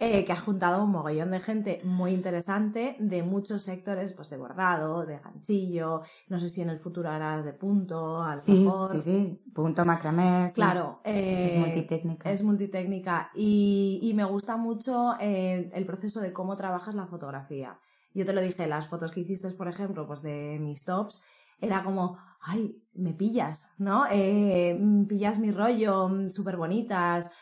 [0.00, 4.36] eh, que has juntado un mogollón de gente muy interesante de muchos sectores, pues de
[4.36, 8.68] bordado, de ganchillo, no sé si en el futuro harás de punto, a lo Sí,
[8.92, 9.42] sí, sí.
[9.52, 10.48] Punto macramé.
[10.50, 10.54] sí.
[10.54, 12.30] Claro, Es eh, multitécnica.
[12.30, 17.78] es multitécnica y, y me gusta mucho eh, el proceso de cómo trabajas la fotografía.
[18.14, 21.20] Yo te lo dije, las fotos que hiciste, por ejemplo, pues de mis tops,
[21.60, 24.04] era como, ay, me pillas, ¿no?
[24.10, 27.32] Eh, mm, pillas mi rollo, súper bonitas.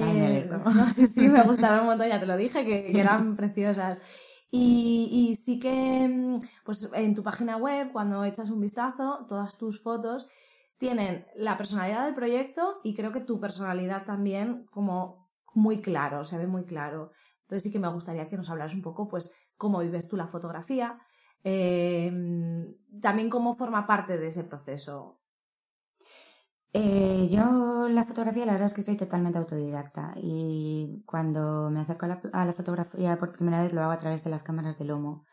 [0.00, 4.02] No, sí, sí, me gustaron un montón, ya te lo dije, que, que eran preciosas.
[4.50, 9.58] Y, y sí que, mm, pues en tu página web, cuando echas un vistazo, todas
[9.58, 10.28] tus fotos
[10.78, 16.38] tienen la personalidad del proyecto y creo que tu personalidad también como muy claro, se
[16.38, 17.12] ve muy claro.
[17.42, 20.26] Entonces sí que me gustaría que nos hablaras un poco, pues, cómo vives tú la
[20.26, 20.98] fotografía,
[21.44, 22.12] eh,
[23.00, 25.20] también cómo forma parte de ese proceso.
[26.78, 32.04] Eh, yo la fotografía, la verdad es que soy totalmente autodidacta y cuando me acerco
[32.04, 35.24] a la, fotografía por primera vez lo hago a través de las cámaras de lomo.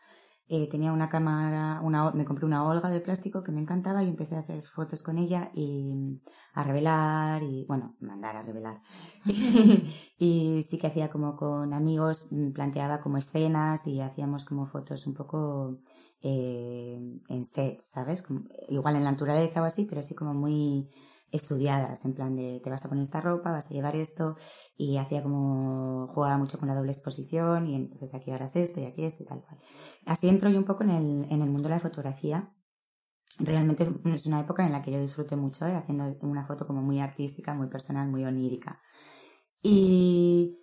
[0.48, 4.08] Eh, tenía una cámara, una, me compré una Olga de plástico que me encantaba y
[4.08, 6.18] empecé a hacer fotos con ella y
[6.54, 8.80] a revelar y, bueno, mandar a revelar.
[10.18, 15.12] y sí que hacía como con amigos, planteaba como escenas y hacíamos como fotos un
[15.14, 15.80] poco
[16.24, 18.22] eh, en set, ¿sabes?
[18.22, 20.90] Como- igual en la naturaleza o así, pero sí como muy
[21.32, 24.36] estudiadas, en plan de te vas a poner esta ropa, vas a llevar esto,
[24.76, 28.84] y hacía como, jugaba mucho con la doble exposición, y entonces aquí harás esto y
[28.86, 29.58] aquí esto y tal cual.
[30.06, 32.52] Así entro yo un poco en el, en el mundo de la fotografía.
[33.38, 35.74] Realmente es una época en la que yo disfruté mucho, ¿eh?
[35.74, 38.80] haciendo una foto como muy artística, muy personal, muy onírica.
[39.62, 40.56] Y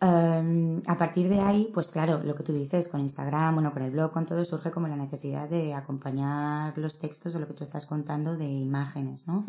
[0.00, 3.82] em, a partir de ahí, pues claro, lo que tú dices con Instagram, bueno, con
[3.82, 7.54] el blog, con todo, surge como la necesidad de acompañar los textos o lo que
[7.54, 9.44] tú estás contando de imágenes, ¿no?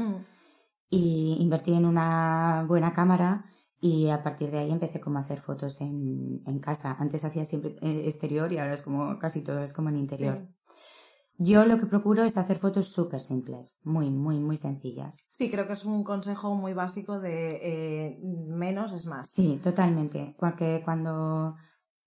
[0.91, 3.45] y invertí en una buena cámara
[3.79, 6.95] y a partir de ahí empecé como a hacer fotos en, en casa.
[6.99, 10.47] Antes hacía siempre eh, exterior y ahora es como casi todo es como en interior.
[11.43, 15.27] Yo lo que procuro es hacer fotos súper simples, muy, muy, muy sencillas.
[15.31, 19.31] Sí, creo que es un consejo muy básico de eh, menos es más.
[19.31, 20.35] Sí, totalmente.
[20.39, 21.55] Porque cuando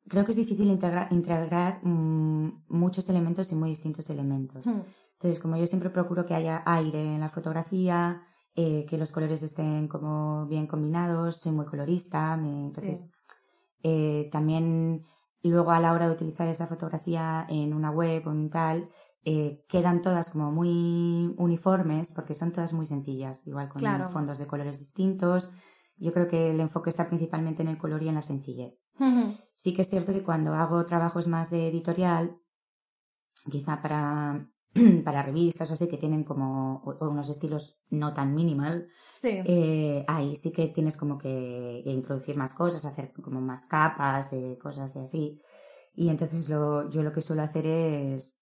[0.07, 4.65] creo que es difícil integra- integrar mm, muchos elementos y muy distintos elementos.
[4.67, 4.83] Hmm.
[5.15, 8.23] Entonces, como yo siempre procuro que haya aire en la fotografía,
[8.55, 13.11] eh, que los colores estén como bien combinados, soy muy colorista, me- entonces Sí.
[13.83, 15.03] eh, también
[15.43, 18.89] luego a la hora de utilizar esa fotografía en una web o en tal,
[19.25, 24.09] eh, quedan todas como muy uniformes porque son todas muy sencillas, igual con Claro.
[24.09, 25.51] fondos de colores distintos.
[25.97, 28.75] Yo creo que el enfoque está principalmente en el color y en la sencillez.
[29.55, 32.37] Sí que es cierto que cuando hago trabajos más de editorial,
[33.51, 34.51] quizá para,
[35.05, 39.41] para revistas o así, que tienen como unos estilos no tan minimal, Sí.
[39.45, 44.59] eh, ahí sí que tienes como que introducir más cosas, hacer como más capas de
[44.59, 45.41] cosas y así.
[45.95, 48.37] Y entonces lo, yo lo que suelo hacer es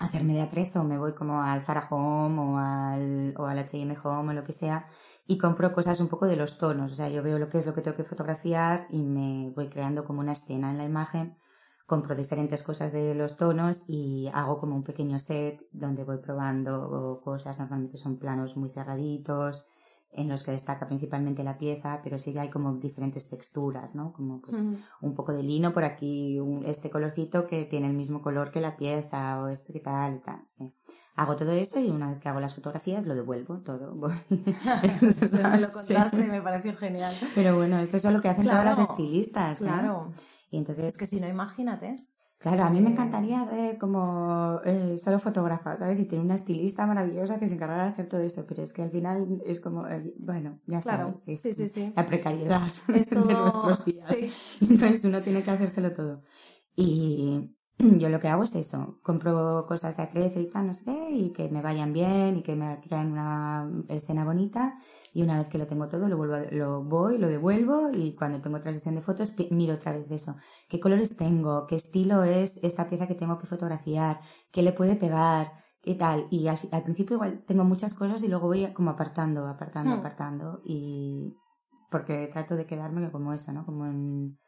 [0.00, 4.30] hacerme de atrezo, me voy como al Zara Home o al, o al H&M Home
[4.30, 4.86] o lo que sea
[5.26, 7.66] y compro cosas un poco de los tonos, o sea, yo veo lo que es
[7.66, 11.36] lo que tengo que fotografiar y me voy creando como una escena en la imagen,
[11.86, 17.20] compro diferentes cosas de los tonos y hago como un pequeño set donde voy probando
[17.22, 19.64] cosas, normalmente son planos muy cerraditos,
[20.14, 24.12] en los que destaca principalmente la pieza, pero sí que hay como diferentes texturas, ¿no?
[24.12, 24.58] Como pues
[25.00, 28.60] un poco de lino por aquí, un- este colorcito que tiene el mismo color que
[28.60, 30.74] la pieza o este que tal, tal, sí.
[31.14, 33.94] Hago todo eso y una vez que hago las fotografías lo devuelvo todo.
[35.12, 37.14] Se me lo contaste y me pareció genial.
[37.34, 39.60] Pero bueno, esto es lo que hacen todas las Claro, estilistas.
[39.60, 39.64] ¿eh?
[39.64, 40.08] Claro.
[40.50, 41.96] Y entonces, Es que si no, imagínate.
[42.42, 45.98] Claro, a mí me eh, encantaría ser como eh, solo fotógrafa, ¿sabes?
[46.00, 48.82] Y tener una estilista maravillosa que se encargara de hacer todo eso, pero es que
[48.82, 51.04] al final es como, el- bueno, ya Claro.
[51.16, 51.92] sabes, es Sí, sí, sí.
[51.96, 54.16] la precariedad de nuestros días.
[54.60, 56.20] Entonces uno tiene que hacérselo todo.
[56.76, 57.50] Y
[57.98, 61.10] yo lo que hago es eso, compro cosas de atrezo y tal, no sé qué,
[61.10, 64.76] y que me vayan bien y que me crean una escena bonita.
[65.12, 68.14] Y una vez que lo tengo todo, lo, vuelvo, a- lo voy, lo devuelvo y
[68.14, 70.36] cuando tengo otra sesión de fotos, miro otra vez eso.
[70.68, 71.66] ¿Qué colores tengo?
[71.66, 74.20] ¿Qué estilo es esta pieza que tengo que fotografiar?
[74.50, 75.52] ¿Qué le puede pegar?
[75.82, 76.26] ¿Qué tal?
[76.30, 79.98] Y al, al principio igual tengo muchas cosas y luego voy como apartando, apartando, Hmm.
[79.98, 80.60] apartando.
[80.64, 81.36] Y
[81.90, 83.64] porque trato de quedarme como eso, ¿no?
[83.66, 84.38] Como en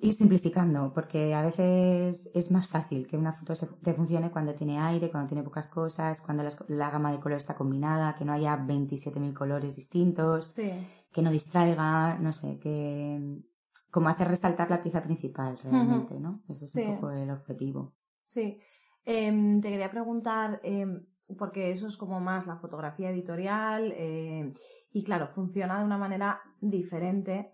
[0.00, 4.54] ir simplificando, porque a veces es más fácil que una foto se, te funcione cuando
[4.54, 8.24] tiene aire, cuando tiene pocas cosas, cuando las- la, gama de color está combinada, que
[8.24, 10.70] no haya 27.000 colores distintos, Sí.
[11.12, 13.42] que no distraiga, no sé, que
[13.90, 16.42] como hacer resaltar la pieza principal realmente, ¿no?
[16.48, 16.82] Ese es Sí.
[16.82, 17.94] un poco el objetivo.
[18.24, 18.56] Sí.
[19.04, 21.04] Em, te quería preguntar, em,
[21.38, 24.52] porque eso es como más la fotografía editorial, em,
[24.92, 27.52] y claro, funciona de una manera diferente.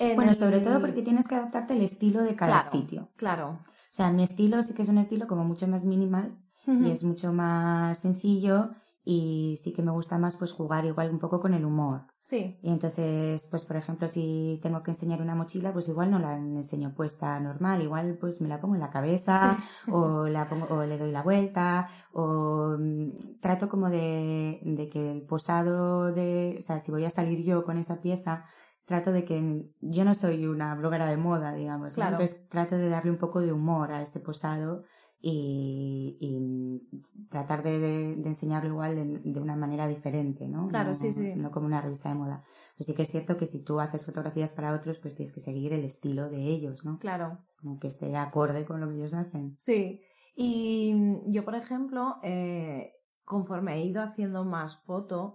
[0.00, 3.08] En Bueno, el- sobre todo porque tienes que adaptarte al estilo de cada Claro, sitio.
[3.16, 3.48] Claro.
[3.64, 6.36] O sea, mi estilo sí que es un estilo como mucho más minimal
[6.66, 8.70] y es mucho más sencillo
[9.02, 12.02] y sí que me gusta más pues jugar igual un poco con el humor.
[12.20, 12.58] Sí.
[12.62, 16.36] Y entonces, pues por ejemplo, si tengo que enseñar una mochila, pues igual no la
[16.36, 19.56] enseño puesta normal, igual pues me la pongo en la cabeza
[19.90, 25.10] o la pongo o le doy la vuelta o mm, trato como de, de que
[25.10, 28.44] el posado de, o sea, si voy a salir yo con esa pieza,
[28.88, 31.94] trato de que yo no soy una bloguera de moda, digamos, ¿no?
[31.96, 32.16] Claro.
[32.16, 34.82] entonces trato de darle un poco de humor a este posado
[35.20, 40.66] y, y tratar de, de- de enseñarlo igual en- de una manera diferente, ¿no?
[40.68, 41.34] Claro, No- sí, sí.
[41.36, 42.42] No como una revista de moda.
[42.76, 45.40] Pues sí que es cierto que si tú haces fotografías para otros, pues tienes que
[45.40, 46.98] seguir el estilo de ellos, ¿no?
[46.98, 47.38] Claro.
[47.60, 49.54] Como que esté acorde con lo que ellos hacen.
[49.58, 50.00] Sí.
[50.34, 52.92] Y mm, yo, por ejemplo, eh,
[53.24, 55.34] conforme he ido haciendo más foto,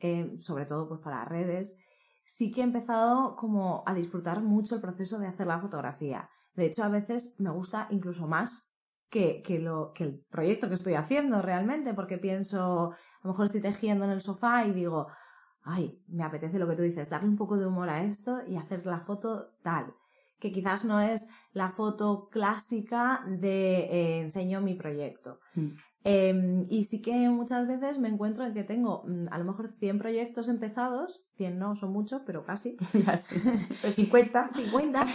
[0.00, 1.78] eh, sobre todo pues para redes,
[2.24, 6.28] sí que he empezado como a disfrutar mucho el proceso de hacer la fotografía.
[6.54, 8.70] De hecho, a veces me gusta incluso más
[9.08, 13.46] que, que, lo, que el proyecto que estoy haciendo realmente, porque pienso, a lo mejor
[13.46, 15.08] estoy tejiendo en el sofá y digo,
[15.62, 18.56] ay, me apetece lo que tú dices, darle un poco de humor a esto y
[18.56, 19.94] hacer la foto tal,
[20.38, 25.38] que quizás no es la foto clásica de eh, enseño mi proyecto.
[25.54, 25.72] Mm.
[26.04, 29.72] Eh, y sí que muchas veces me encuentro en que tengo mm, a lo mejor
[29.78, 32.76] 100 proyectos empezados, 100 no son muchos, pero casi,
[33.06, 33.40] Ya sé.
[33.82, 34.50] Pero 50.
[34.54, 35.06] 50,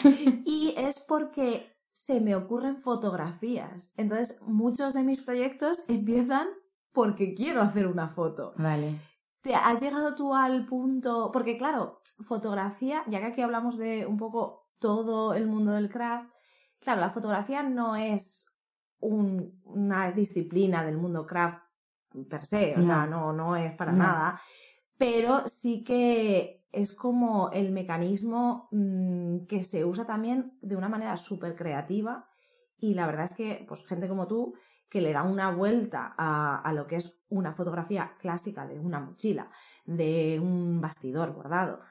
[0.45, 3.93] y es porque se me ocurren fotografías.
[3.97, 6.47] Entonces, muchos de mis proyectos empiezan
[6.93, 8.53] porque quiero hacer una foto.
[8.57, 8.99] Vale.
[9.41, 11.31] ¿Te has llegado tú al punto?
[11.31, 16.29] Porque claro, fotografía, ya que aquí hablamos de un poco todo el mundo del craft,
[16.79, 18.56] claro, la fotografía no es
[18.99, 21.59] un- una disciplina del mundo craft
[22.29, 22.85] per se, o No.
[22.85, 23.99] sea, no, no es para No.
[23.99, 24.41] nada,
[24.97, 31.15] pero sí que es como el mecanismo mm, que se usa también de una manera
[31.17, 32.27] súper creativa
[32.77, 34.53] y la verdad es que, pues gente como tú,
[34.89, 38.99] que le da una vuelta a, a lo que es una fotografía clásica de una
[38.99, 39.49] mochila,
[39.85, 41.81] de un bastidor bordado.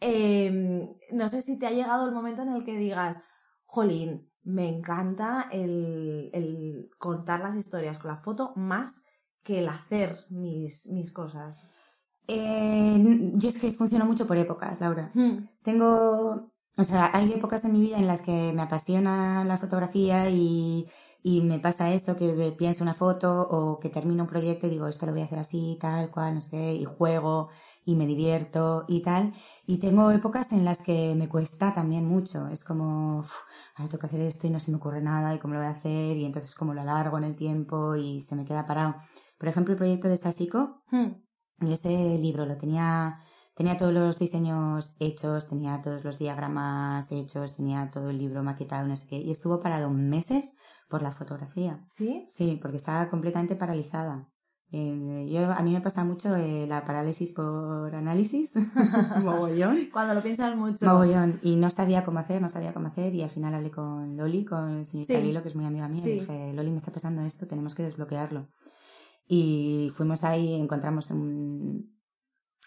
[0.00, 3.22] Eh, no sé si te ha llegado el momento en el que digas,
[3.64, 9.04] jolín, me encanta el, el contar las historias con la foto más
[9.42, 11.66] que el hacer mis, mis cosas.
[12.28, 15.10] Eh, yo es que funciono mucho por épocas, Laura.
[15.62, 20.30] Tengo, o sea, hay épocas en mi vida en las que me apasiona la fotografía
[20.30, 20.86] y,
[21.22, 24.86] y me pasa eso, que pienso una foto o que termino un proyecto y digo,
[24.88, 27.48] esto lo voy a hacer así, tal cual, no sé qué, y juego
[27.84, 29.32] y me divierto y tal.
[29.66, 32.48] Y tengo épocas en las que me cuesta también mucho.
[32.48, 33.32] Es como, "Uf,
[33.76, 35.68] ahora tengo que hacer esto y no se me ocurre nada y cómo lo voy
[35.68, 38.94] a hacer y entonces como lo alargo en el tiempo y se me queda parado.
[39.38, 40.82] Por ejemplo, el proyecto de Sasiko,
[41.60, 43.20] yo ese libro lo tenía,
[43.60, 48.88] tenía todos los diseños hechos, tenía todos los diagramas hechos, tenía todo el libro maquetado,
[48.88, 50.54] no sé qué, y estuvo parado meses
[50.88, 51.84] por la fotografía.
[51.90, 52.24] ¿Sí?
[52.26, 54.30] Sí, porque estaba completamente paralizada.
[54.72, 58.54] Eh, yo, a mí me pasa mucho eh, la parálisis por análisis,
[59.22, 59.90] mogollón.
[59.92, 60.86] Cuando lo piensas mucho.
[60.86, 61.38] Mogollón.
[61.42, 63.14] Y no sabía cómo hacer, no sabía cómo hacer.
[63.14, 65.22] Y al final hablé con Loli, con señorita Sí.
[65.22, 66.02] Lilo, que es muy amiga mía.
[66.02, 66.12] Sí.
[66.12, 68.48] Y dije, Loli, me está pasando esto, tenemos que desbloquearlo.
[69.28, 71.99] Y fuimos ahí, encontramos un,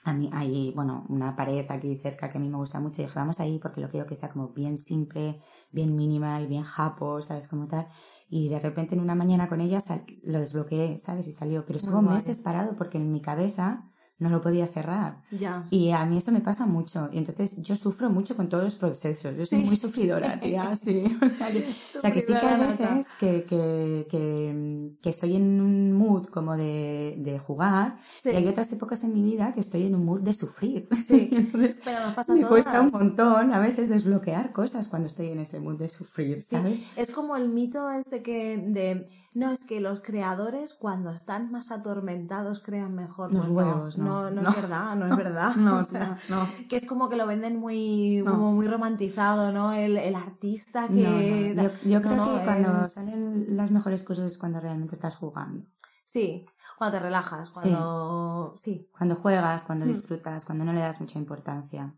[0.06, 3.01] a mí, ahí, bueno, una pared aquí cerca que a mí me gusta mucho.
[3.01, 5.39] Y dije, vamos ahí porque lo quiero que sea como bien simple,
[5.72, 7.47] bien minimal, bien japo, ¿sabes?
[7.47, 7.88] Como tal.
[8.30, 11.28] Y de repente en una mañana con ella sal- lo desbloqueé, ¿sabes?
[11.28, 11.66] Y salió.
[11.66, 13.89] Pero estuvo meses parado porque en mi cabeza
[14.24, 15.22] no lo podía cerrar.
[15.32, 15.68] Ya.
[15.70, 17.10] Y a mí eso me pasa mucho.
[17.12, 19.36] Y entonces yo sufro mucho con todos los procesos.
[19.38, 19.66] Yo soy Sí.
[19.66, 21.04] muy sufridora, tía, sí.
[21.22, 21.68] O sea, que,
[21.98, 26.26] o sea, que sí que hay veces que, que, que, que estoy en un mood
[26.28, 28.30] como de, de jugar Sí.
[28.32, 30.88] y hay otras épocas en mi vida que estoy en un mood de sufrir.
[31.06, 31.30] Sí.
[31.32, 32.52] Entonces, Pero nos pasa me todas.
[32.52, 36.56] cuesta un montón a veces desbloquear cosas cuando estoy en ese mood de sufrir, Sí,
[36.56, 36.86] ¿sabes?
[36.96, 41.72] es como el mito este que de no es que los creadores cuando están más
[41.72, 43.34] atormentados crean mejor.
[43.34, 44.24] Los Pues huevos, no.
[44.24, 44.50] no, no, No.
[44.50, 45.56] es verdad, no es verdad.
[45.56, 46.48] No, O sea, no.
[46.70, 48.32] que es como que lo venden muy, No.
[48.32, 49.74] como muy romantizado, ¿no?
[49.74, 51.54] El, el artista No, que.
[51.56, 51.64] no.
[51.64, 54.96] Yo, yo creo No, no, que cuando es- salen las mejores cosas es cuando realmente
[54.96, 55.66] estás jugando.
[56.04, 56.46] Sí,
[56.78, 58.56] cuando te relajas, cuando.
[58.58, 58.90] Sí.
[58.98, 59.90] Cuando juegas, cuando Mm.
[59.90, 61.96] disfrutas, cuando no le das mucha importancia.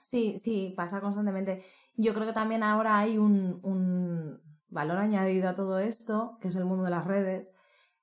[0.00, 1.62] Sí, sí, pasa constantemente.
[1.96, 4.40] Yo creo que también ahora hay un, un
[4.70, 7.54] valor añadido a todo esto, que es el mundo de las redes,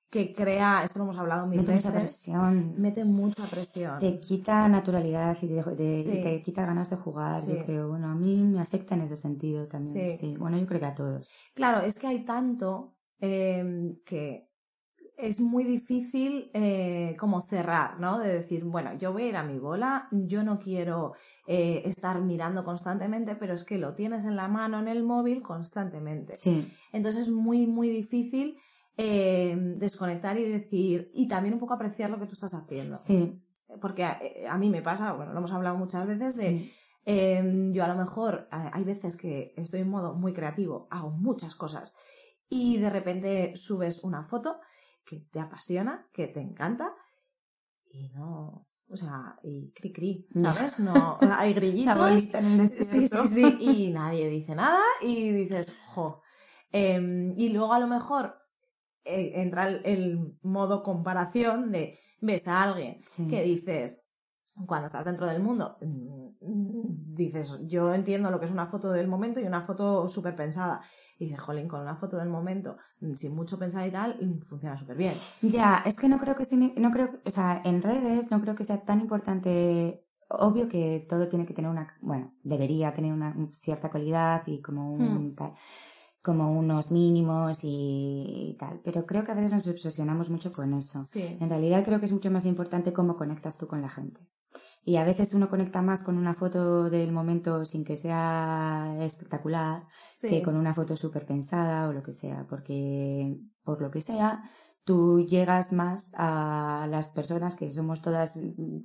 [0.09, 2.73] que crea, esto lo hemos hablado mil Mete veces, mucha presión.
[2.77, 3.99] mete mucha presión.
[3.99, 6.19] Te quita naturalidad y, te- de- Sí.
[6.19, 7.47] y te quita ganas de jugar, Sí.
[7.49, 7.89] yo creo.
[7.89, 10.11] Bueno, a mí me afecta en ese sentido también.
[10.11, 10.17] Sí.
[10.17, 10.37] Sí.
[10.37, 11.33] Bueno, yo creo que a todos.
[11.53, 14.46] Claro, es que hay tanto eh, que
[15.17, 18.19] es muy difícil eh, como cerrar, ¿no?
[18.19, 21.13] De decir, bueno, yo voy a ir a mi bola, yo no quiero
[21.47, 25.41] eh, estar mirando constantemente, pero es que lo tienes en la mano, en el móvil,
[25.41, 26.35] constantemente.
[26.35, 28.57] Sí, Entonces es muy, muy difícil
[28.95, 32.95] eh, desconectar y decir, y también un poco apreciar lo que tú estás haciendo.
[32.95, 33.41] sí,
[33.81, 36.73] Porque a, eh, a mí me pasa, bueno, lo hemos hablado muchas veces, de sí.
[37.05, 41.55] eh, yo a lo mejor hay veces que estoy en modo muy creativo, hago muchas
[41.55, 41.95] cosas
[42.49, 44.59] y de repente subes una foto
[45.07, 46.93] que te apasiona, que te encanta
[47.89, 50.27] y no, o sea, y cri cri.
[50.33, 50.79] ¿sabes?
[50.79, 51.95] No, hay grillitos.
[51.95, 53.27] La bolita en el Sí, desierto.
[53.27, 56.21] sí, sí, y nadie dice nada y dices, jo.
[56.71, 58.35] Em, y luego a lo mejor
[59.05, 63.27] eh, entra el, el modo comparación de ves a alguien Sí.
[63.29, 64.03] que dices,
[64.65, 69.07] cuando estás dentro del mundo, mm, dices, yo entiendo lo que es una foto del
[69.07, 70.81] momento y una foto súper pensada.
[71.19, 74.41] Y dices, jolín, con una foto del momento, mm, sin mucho pensar y tal, mm,
[74.41, 75.27] funciona súper bien.
[75.41, 76.43] Ya, es que no creo que
[76.77, 80.03] no creo, o sea, en redes no creo que sea tan importante.
[80.29, 84.93] Obvio que todo tiene que tener una, bueno, debería tener una cierta calidad y como
[84.93, 85.35] un Hmm.
[85.35, 85.53] tal,
[86.27, 88.81] como unos mínimos y, tal.
[88.83, 91.05] Pero creo que a veces nos obsesionamos mucho con eso.
[91.05, 91.37] Sí.
[91.39, 94.19] En realidad creo que es mucho más importante cómo conectas tú con la gente.
[94.83, 99.87] Y a veces uno conecta más con una foto del momento sin que sea espectacular
[100.13, 100.27] sí.
[100.27, 104.43] que con una foto súper pensada o lo que sea, porque por lo que sea,
[104.87, 108.77] tú llegas más a las personas que somos todas mm,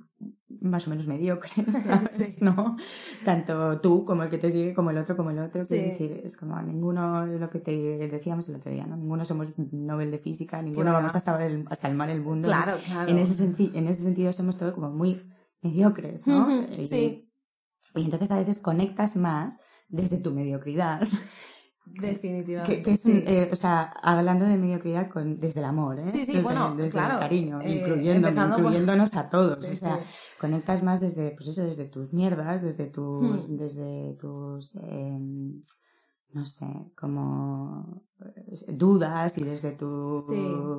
[0.59, 2.35] más o menos mediocres, ¿sabes?
[2.35, 2.43] Sí.
[2.43, 2.75] ¿no?
[3.23, 5.63] Tanto tú como el que te sigue, como el otro, como el otro.
[5.63, 5.75] Sí.
[5.75, 7.71] Quiero decir, es como ninguno, lo que te
[8.09, 8.97] decíamos el otro día, ¿no?
[8.97, 10.97] Ninguno somos Nobel de Física, ninguno va.
[10.97, 12.49] vamos a salvar el, a salvar el mundo.
[12.49, 13.09] Claro, claro.
[13.09, 15.25] En ese, en ese sentido somos todos como muy
[15.61, 16.63] mediocres, ¿no?
[16.77, 17.29] Y- sí.
[17.95, 21.07] Y entonces a veces conectas más desde tu mediocridad
[21.85, 22.77] Definitivamente.
[22.77, 23.23] que, que es, sí.
[23.27, 26.07] eh, o sea, hablando de mediocridad con, desde el amor, ¿eh?
[26.07, 29.59] Sí, sí, desde, bueno, desde claro, el cariño, eh, por- incluyéndonos a todos.
[29.59, 29.99] Sí, o sea,
[30.39, 33.57] conectas más desde, pues eso, desde tus mierdas, desde tus, Hmm.
[33.57, 35.61] desde tus, em,
[36.31, 40.17] no sé, como eh, dudas y desde tu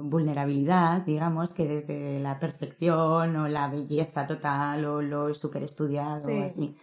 [0.05, 6.43] vulnerabilidad, digamos, que desde la perfección o la belleza total o lo super estudiado o
[6.45, 6.75] así.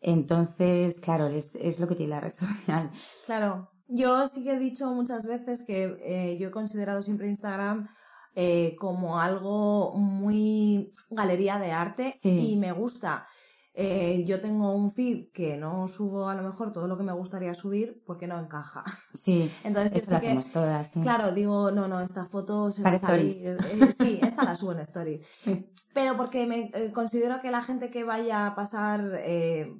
[0.00, 2.90] Entonces, claro, es, es lo que tiene la red social.
[3.24, 7.88] Claro, yo sí que he dicho muchas veces que eh, yo he considerado siempre Instagram
[8.34, 12.52] eh, como algo muy galería de arte Sí.
[12.52, 13.26] y me gusta.
[13.78, 17.12] Eh, yo tengo un feed que no subo a lo mejor todo lo que me
[17.12, 18.84] gustaría subir porque no encaja.
[19.14, 21.00] Sí, Entonces esto lo que, hacemos todas, sí.
[21.00, 23.28] claro, digo, no, no, esta foto se Para va a salir.
[23.28, 23.72] stories.
[23.82, 25.20] eh, sí, esta la subo en stories.
[25.30, 25.66] Sí.
[25.92, 29.74] Pero porque me eh, considero que la gente que vaya a pasar eh,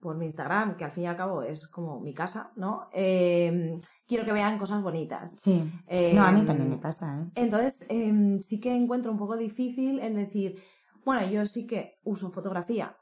[0.00, 2.88] por mi Instagram, que al fin y al cabo es como mi casa, ¿no?
[2.92, 5.36] Eh, quiero que vean cosas bonitas.
[5.38, 5.70] Sí.
[5.86, 7.30] Eh, No, a mí también me pasa, ¿eh?
[7.34, 10.56] Entonces, em, sí que encuentro un poco difícil el decir,
[11.04, 12.96] bueno, yo sí que uso fotografía.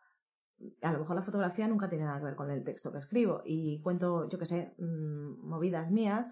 [0.83, 3.43] A lo mejor la fotografía nunca tiene nada que ver con el texto que escribo
[3.45, 6.31] y cuento, yo qué sé, mm, movidas mías,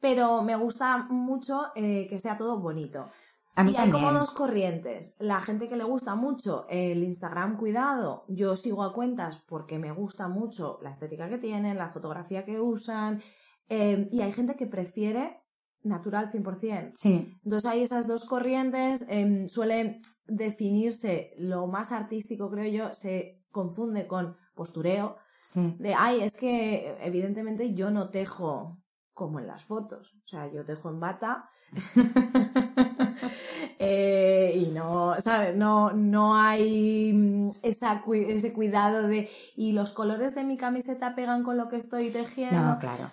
[0.00, 3.06] pero me gusta mucho eh, que sea todo bonito.
[3.54, 4.04] A mí Y hay también.
[4.04, 5.14] como dos corrientes.
[5.18, 9.92] La gente que le gusta mucho el Instagram cuidado, yo sigo a cuentas porque me
[9.92, 13.22] gusta mucho la estética que tienen, la fotografía que usan,
[13.68, 15.38] eh, y hay gente que prefiere
[15.82, 16.92] natural 100%.
[16.94, 23.41] Sí, Entonces hay esas dos corrientes, em, suele definirse lo más artístico, creo yo, se
[23.52, 25.76] confunde con postureo, sí.
[25.78, 28.82] de, ay, es que evidentemente yo no tejo
[29.14, 31.48] como en las fotos, o sea, yo tejo en bata.
[33.84, 35.56] Eh, y no, ¿sabes?
[35.56, 41.42] No, no hay mm, esa, ese cuidado de, y los colores de mi camiseta pegan
[41.42, 42.60] con lo que estoy tejiendo.
[42.60, 43.10] No, claro.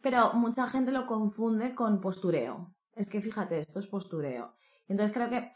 [0.00, 2.74] Pero mucha gente lo confunde con postureo.
[2.94, 4.54] Es que fíjate, esto es postureo.
[4.88, 5.52] Entonces creo que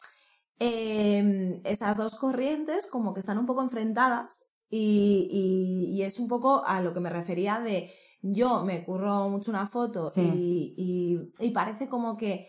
[0.59, 6.29] eh, esas dos corrientes como que están un poco enfrentadas y, y- y es un
[6.29, 7.91] poco a lo que me refería de
[8.23, 10.75] yo me curro mucho una foto Sí.
[10.77, 12.47] y, y- parece como que,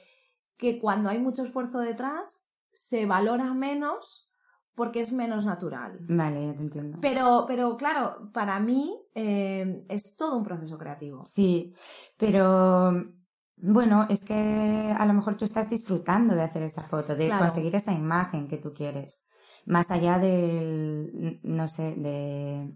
[0.57, 4.23] que cuando hay mucho esfuerzo detrás se valora menos
[4.73, 5.97] porque es menos natural.
[6.07, 6.99] Vale, ya te entiendo.
[7.01, 11.25] Pero, pero claro, para mí eh, es todo un proceso creativo.
[11.25, 11.73] Sí,
[12.15, 12.91] pero
[13.59, 17.75] Bueno, es que a lo mejor tú estás disfrutando de hacer esa foto, de conseguir
[17.75, 19.23] esa imagen que tú quieres.
[19.65, 22.71] Más allá del, no sé, de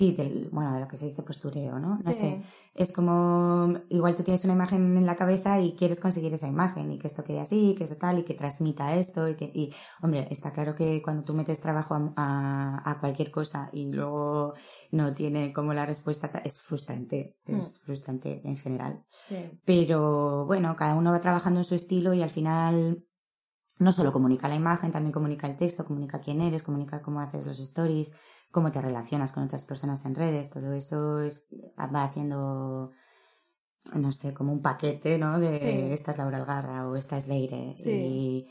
[0.00, 1.98] Sí, del, bueno, de lo que se dice postureo, ¿no?
[2.02, 2.40] No sé.
[2.74, 6.90] Es como, igual tú tienes una imagen en la cabeza y quieres conseguir esa imagen
[6.90, 9.68] y que esto quede así, que esto tal y que transmita esto y que, y,
[10.00, 14.54] hombre, está claro que cuando tú metes trabajo a, a, cualquier cosa y luego
[14.90, 17.58] no tiene como la respuesta, es frustrante, mm.
[17.58, 19.04] es frustrante en general.
[19.10, 19.50] Sí.
[19.66, 23.04] Pero bueno, cada uno va trabajando en su estilo y al final
[23.80, 27.46] no solo comunica la imagen, también comunica el texto, comunica quién eres, comunica cómo haces
[27.46, 28.12] los stories,
[28.50, 31.46] cómo te relacionas con otras personas en redes, todo eso es,
[31.78, 32.92] va haciendo,
[33.94, 35.40] no sé, como un paquete, ¿no?
[35.40, 37.74] De esta es Laura Algarra o esta es Leire.
[37.86, 38.46] Y,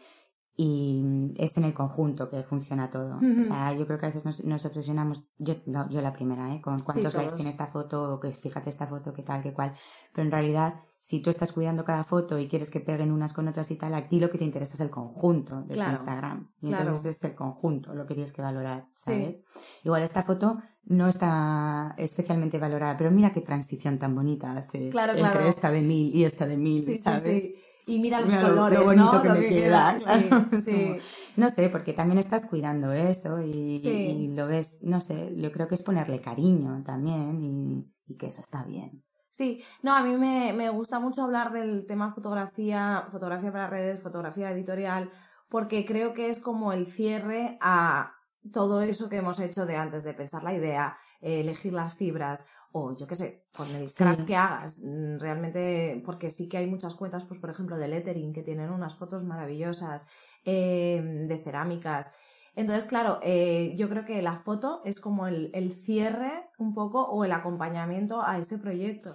[0.62, 3.18] y es en el conjunto que funciona todo.
[3.18, 6.60] O sea, yo creo que a veces nos, obsesionamos, yo, yo la primera, ¿eh?
[6.60, 9.72] Con cuántos likes tiene esta foto, o que fíjate esta foto, qué tal, qué cual.
[10.14, 13.48] Pero en realidad, si tú estás cuidando cada foto y quieres que peguen unas con
[13.48, 16.52] otras y tal, a ti lo que te interesa es el conjunto de tu Instagram.
[16.62, 19.46] Y entonces es el conjunto lo que tienes que valorar, ¿sabes?
[19.86, 25.48] Igual esta foto no está especialmente valorada, pero mira qué transición tan bonita hace entre
[25.48, 27.48] esta de mil y esta de mil, ¿sabes?
[27.90, 29.98] Y mira los colores, lo, bonito que me queda.
[31.36, 35.76] No sé, porque también estás cuidando eso y, lo ves, no sé, yo creo que
[35.76, 39.04] es ponerle cariño también y, que eso está bien.
[39.30, 44.02] Sí, no, a mí me, me, gusta mucho hablar del tema fotografía, fotografía para redes,
[44.02, 45.12] fotografía editorial,
[45.48, 48.14] porque creo que es como el cierre a
[48.52, 52.46] todo eso que hemos hecho de antes de pensar la idea, eh, elegir las fibras
[52.72, 56.68] o yo qué sé, con el craft que hagas, mm, realmente, porque sí que hay
[56.68, 60.06] muchas cuentas, pues por ejemplo de lettering, que tienen unas fotos maravillosas,
[60.46, 62.14] em, de cerámicas.
[62.56, 67.24] Entonces, claro, eh, yo creo que la foto es como el, cierre un poco o
[67.24, 69.10] el acompañamiento a ese proyecto.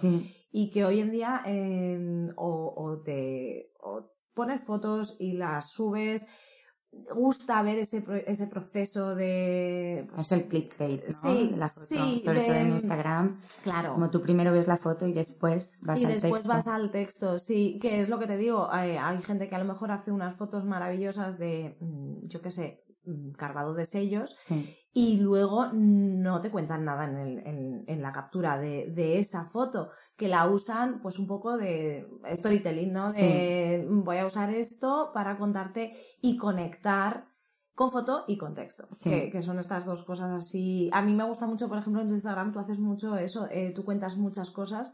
[0.51, 6.27] Y que hoy en día em, o, o, te o pones fotos y las subes
[7.13, 10.07] gusta ver ese, ese proceso de...
[10.13, 11.33] Pues, es el clickbait, ¿no?
[11.33, 13.37] Sí, la foto, sobre todo en Instagram.
[13.63, 13.93] Claro.
[13.93, 16.17] Como tú primero ves la foto y después vas al texto.
[16.17, 19.47] Y después vas al texto, sí, que es lo que te digo, hay, hay, gente
[19.47, 22.84] que a lo mejor hace unas fotos maravillosas de, mm, yo qué sé,
[23.37, 28.57] cargado de sellos sí y luego no te cuentan nada en, el, en, la captura
[28.57, 33.11] de, de, esa foto, que la usan pues un poco de storytelling, ¿no?
[33.11, 35.91] De voy a usar esto para contarte
[36.21, 37.27] y conectar
[37.73, 40.89] con foto y con texto, que, que, son estas dos cosas así.
[40.93, 43.73] A mí me gusta mucho, por ejemplo, en tu Instagram tú haces mucho eso, eh,
[43.75, 44.93] tú cuentas muchas cosas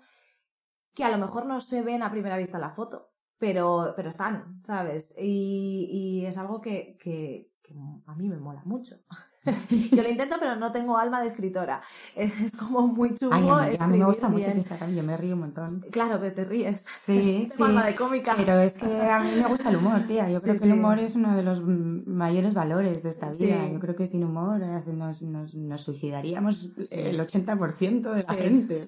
[0.95, 4.09] que a lo mejor no se ven a primera vista en la foto, pero, pero
[4.09, 5.15] están, ¿sabes?
[5.19, 7.73] Y, y es algo que, que, que
[8.05, 8.95] a mí me mola mucho.
[9.91, 11.81] yo lo intento, pero no tengo alma de escritora.
[12.15, 15.41] Es como muy chungo Ay, a, mí, me gusta mucho Instagram, yo me río un
[15.41, 15.81] montón.
[15.91, 16.81] Claro, pero te ríes.
[16.81, 17.63] Sí, sí.
[17.63, 18.33] alma de cómica.
[18.35, 20.29] Pero es que a mí me gusta el humor, tía.
[20.29, 23.67] Yo creo que el humor es uno de los mayores valores de esta vida.
[23.69, 28.81] Yo creo que sin humor eh, nos, nos, nos suicidaríamos el 80% de la gente.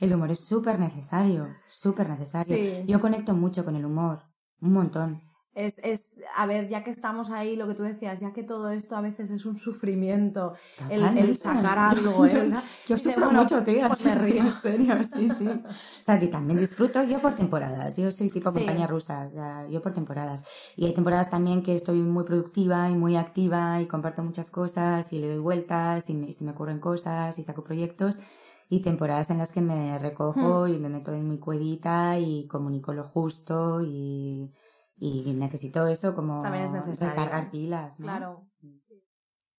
[0.00, 2.84] El humor es súper necesario, súper necesario.
[2.86, 4.22] Yo conecto mucho con el humor,
[4.60, 5.25] un montón.
[5.56, 8.68] Es, es, a ver, ya que estamos ahí, lo que tú decías, ya que todo
[8.68, 10.52] esto a veces es un sufrimiento,
[10.90, 12.50] el, el, sacar algo, ¿eh?
[12.86, 13.88] Yo sufro mucho, tía.
[13.88, 14.42] Pues me río.
[14.46, 15.48] En serio, sí, sí.
[15.48, 17.96] O sea, que también disfruto yo por temporadas.
[17.96, 19.30] Yo soy tipo montaña rusa,
[19.70, 20.44] yo por temporadas.
[20.76, 25.10] Y hay temporadas también que estoy muy productiva y muy activa y comparto muchas cosas
[25.14, 28.18] y le doy vueltas y me, me ocurren cosas y saco proyectos
[28.68, 30.68] y temporadas en las que me recojo hmm.
[30.68, 34.50] y me meto en mi cuevita y comunico lo justo y
[34.98, 37.96] y necesito eso como También es recargar pilas.
[37.96, 38.46] Claro.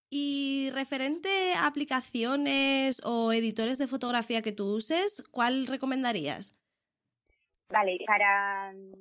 [0.09, 6.57] Y referente a aplicaciones o editores de fotografía que tú uses, ¿cuál recomendarías?
[7.69, 8.93] Vale, para mm,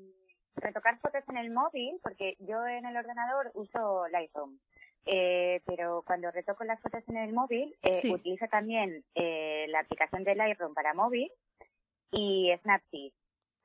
[0.57, 4.59] retocar fotos en el móvil, porque yo en el ordenador uso Lightroom,
[5.05, 10.25] eh, pero cuando retoco las fotos en el móvil, eh, utilizo también eh, la aplicación
[10.25, 11.31] de Lightroom para móvil
[12.11, 13.13] y Snapseed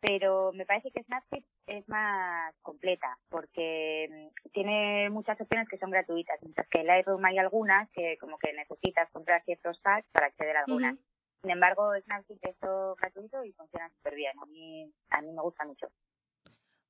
[0.02, 5.92] pero me parece que Snapseed es más completa porque mm, tiene muchas opciones que son
[5.92, 10.28] gratuitas, mientras que en Lightroom hay algunas que como que necesitas comprar ciertos tags para
[10.28, 10.98] acceder a algunas.
[11.42, 14.34] Sin embargo, Snapseed es todo gratuito y funciona súper bien.
[14.40, 15.88] A mí, a mí me gusta mucho.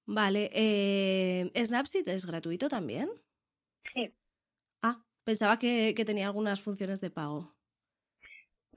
[0.06, 3.10] Vale, eh, ¿Snapseed es gratuito también?
[3.94, 4.14] Sí.
[4.82, 7.46] Ah, pensaba que, que tenía algunas funciones de pago.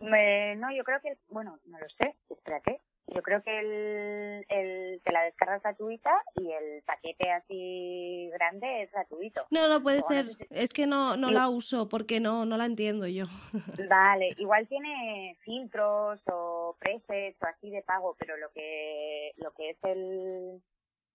[0.00, 2.82] no, yo creo que, bueno, no lo sé, espérate.
[3.08, 8.92] Yo creo que el, el, te la descarga gratuita y el paquete así grande es
[8.92, 9.46] gratuito.
[9.50, 10.26] No, no puede ser.
[10.50, 13.24] es que no, no la uso porque no, no la entiendo yo.
[13.90, 19.70] Vale, igual tiene filtros o presets o así de pago, pero lo que lo que
[19.70, 20.62] es el,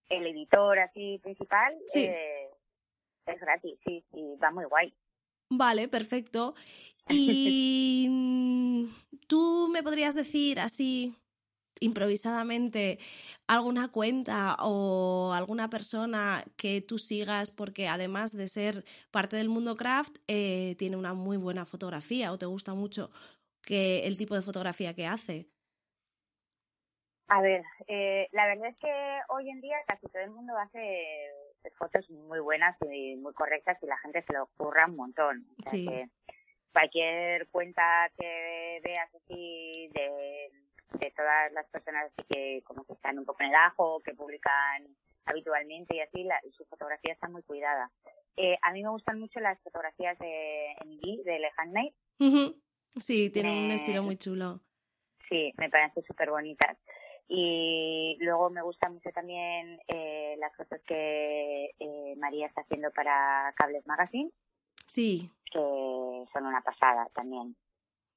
[0.09, 2.49] el editor así principal eh,
[3.25, 4.93] es gratis, sí, sí, va muy guay.
[5.49, 6.53] Vale, perfecto.
[7.11, 8.85] Y mm,
[9.25, 11.15] tú me podrías decir así
[11.79, 12.99] improvisadamente
[13.47, 19.75] alguna cuenta o alguna persona que tú sigas porque además de ser parte del mundo
[19.75, 23.09] craft eh, tiene una muy buena fotografía o te gusta mucho
[23.63, 25.47] que el tipo de fotografía que hace.
[27.27, 31.31] A ver, eh, la verdad es que hoy en día casi todo el mundo hace
[31.77, 35.47] fotos muy buenas y muy correctas y la gente se lo ocurra un montón.
[35.65, 35.87] sí.
[36.71, 40.51] cualquier cuenta que veas así de,
[40.91, 44.87] de todas las personas que como que están un poco en el ajo, que publican
[45.25, 47.91] habitualmente y así, la, su fotografía está muy cuidada.
[48.35, 51.93] Eh, a mí me gustan mucho las fotografías de Emily, de Le Handmade.
[52.97, 54.61] Sí, tiene un estilo muy chulo.
[55.27, 56.77] Sí, me parecen súper bonitas.
[57.27, 63.53] Y luego me gustan mucho también eh, las fotos que eh, María está haciendo para
[63.55, 64.31] Cables Magazine.
[64.87, 65.29] Sí.
[65.51, 65.59] Que
[66.33, 67.55] son una pasada también.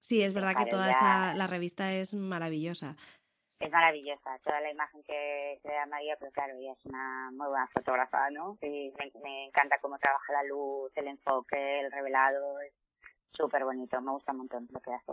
[0.03, 2.97] Sí, es verdad que toda esa, la revista es maravillosa.
[3.61, 7.47] Es maravillosa, toda la imagen que, que da María, pero claro, ella es una muy
[7.47, 8.59] buena fotógrafa, ¿no?
[8.63, 12.73] Y me, me encanta cómo trabaja la luz, el enfoque, el revelado, es
[13.31, 15.13] súper bonito, me gusta un montón lo que hace.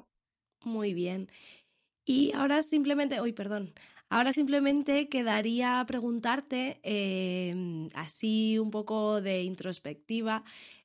[0.63, 1.29] Muy bien.
[2.03, 3.75] Y ahora simplemente, uy, perdón,
[4.09, 10.43] ahora simplemente quedaría preguntarte, em, así un poco de introspectiva,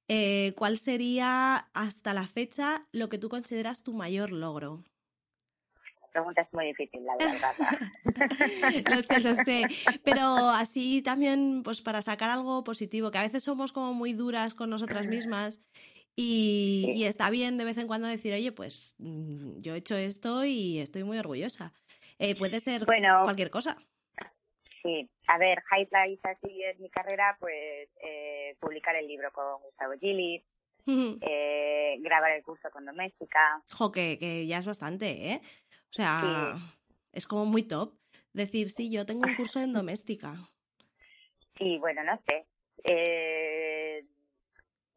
[0.09, 4.85] eh, ¿cuál sería hasta la fecha lo que tú consideras tu mayor logro?
[6.01, 7.55] La pregunta es muy difícil, la verdad.
[8.91, 9.65] lo sé, lo sé.
[10.05, 14.55] Pero así también, pues para sacar algo positivo, que a veces somos como muy duras
[14.55, 15.61] con nosotras mismas
[16.17, 20.45] y, está bien de vez en cuando decir, oye, pues mm, yo he hecho esto
[20.45, 21.73] y estoy muy orgullosa.
[22.19, 23.77] Eh, puede ser cualquier cosa.
[24.85, 29.95] Sí, a ver, highlights así en mi carrera, pues eh, publicar el libro con Gustavo
[29.99, 30.45] Gili,
[30.87, 33.63] eh, grabar el curso con Doméstica.
[33.73, 35.41] Jo, que, que ya es bastante, ¿eh?
[35.89, 36.57] O sea,
[37.13, 37.95] es como muy top
[38.35, 40.35] decir, sí, yo tengo un curso en Doméstica.
[41.57, 42.47] Sí, bueno, no sé.
[42.83, 44.05] Eh,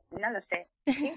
[0.09, 0.67] no lo sé.
[0.87, 1.13] ¿Sí?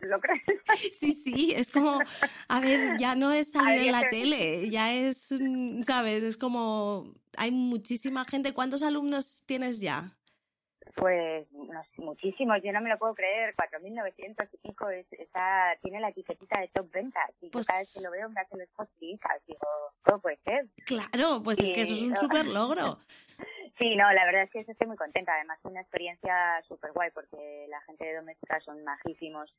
[0.00, 0.42] ¿Tú lo crees?
[0.92, 2.00] Sí, sí, es como,
[2.48, 6.22] a ver, ya no es salir en la tele, ya es, mm, ¿sabes?
[6.22, 8.52] Es como, hay muchísima gente.
[8.52, 10.16] ¿Cuántos alumnos tienes ya?
[10.96, 11.46] Pues
[11.96, 16.68] muchísimos, yo no me lo puedo creer, 4.900 y pico, está, tiene la etiquetita de
[16.68, 17.30] top ventas.
[17.40, 19.66] Y pues, cada vez que lo veo me hacen los post digo,
[20.04, 20.68] ¿cómo puede ser?
[20.86, 22.98] Claro, pues es que eso es un súper logro.
[23.78, 25.34] Sí, no, la verdad es que estoy muy contenta.
[25.34, 29.52] Además, es una experiencia súper guay porque la gente de Doméstica son majísimos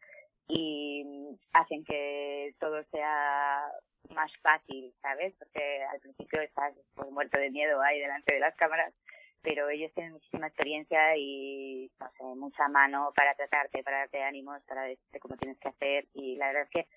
[0.48, 1.06] y
[1.54, 3.70] hacen que todo sea
[4.14, 5.34] más fácil, ¿sabes?
[5.38, 8.94] Porque al principio estás pues, muerto de miedo ahí delante de las cámaras,
[9.42, 14.64] pero ellos tienen muchísima experiencia y, no sé, mucha mano para tratarte, para darte ánimos,
[14.64, 16.88] para decirte cómo tienes que hacer y la verdad es que,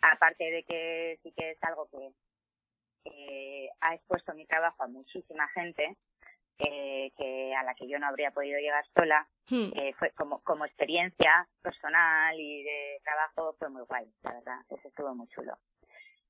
[0.00, 2.12] aparte de que sí que es algo que
[3.80, 5.96] ha expuesto mi trabajo a muchísima gente,
[6.64, 9.70] eh, que a la que yo no habría podido llegar sola, hmm.
[9.74, 14.88] eh, fue como, como experiencia personal y de trabajo fue muy guay, la verdad, eso
[14.88, 15.58] estuvo muy chulo.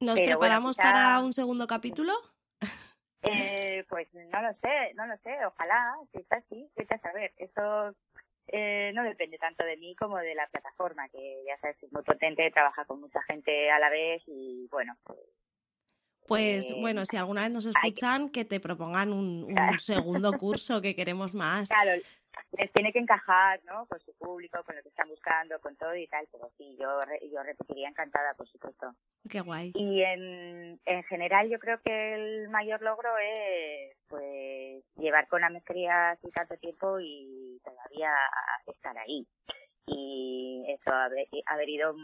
[0.01, 2.13] ¿Nos preparamos para un segundo capítulo?
[3.25, 7.33] Eh, pues no lo sé, no lo sé, ojalá, si está así, vete a saber,
[7.37, 7.95] eso
[8.49, 12.03] eh, no depende tanto de mí como de la plataforma, que ya sabes, es muy
[12.03, 15.21] potente, trabaja con mucha gente a la vez y bueno, pues
[16.27, 20.95] pues eh, bueno, si alguna vez nos escuchan, que te propongan un, segundo curso, que
[20.95, 21.69] queremos más.
[21.69, 22.01] Claro,
[22.59, 23.87] les tiene que encajar, ¿no?
[23.87, 26.89] Con su público, con lo que están buscando, con todo y tal, pero sí, yo,
[27.31, 28.95] yo repetiría encantada, por supuesto.
[29.29, 29.73] Qué guay.
[29.75, 35.51] Y en, en general yo creo que el mayor logro es, pues, llevar con la
[35.51, 38.13] maestría así tanto tiempo y todavía
[38.67, 39.27] estar ahí.
[39.87, 41.95] Y eso, haber, haber ido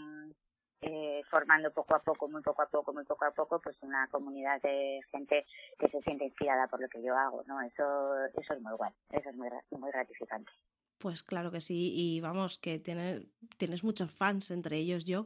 [0.80, 4.06] eh, formando poco a poco, muy poco a poco, muy poco a poco, pues una
[4.08, 5.46] comunidad de gente
[5.78, 7.60] que se siente inspirada por lo que yo hago, ¿no?
[7.62, 10.50] Eso, eso es muy guay, eso es muy, muy gratificante.
[10.98, 13.22] Pues claro que sí, y vamos, que tiene,
[13.56, 15.22] tienes muchos fans, entre ellos yo,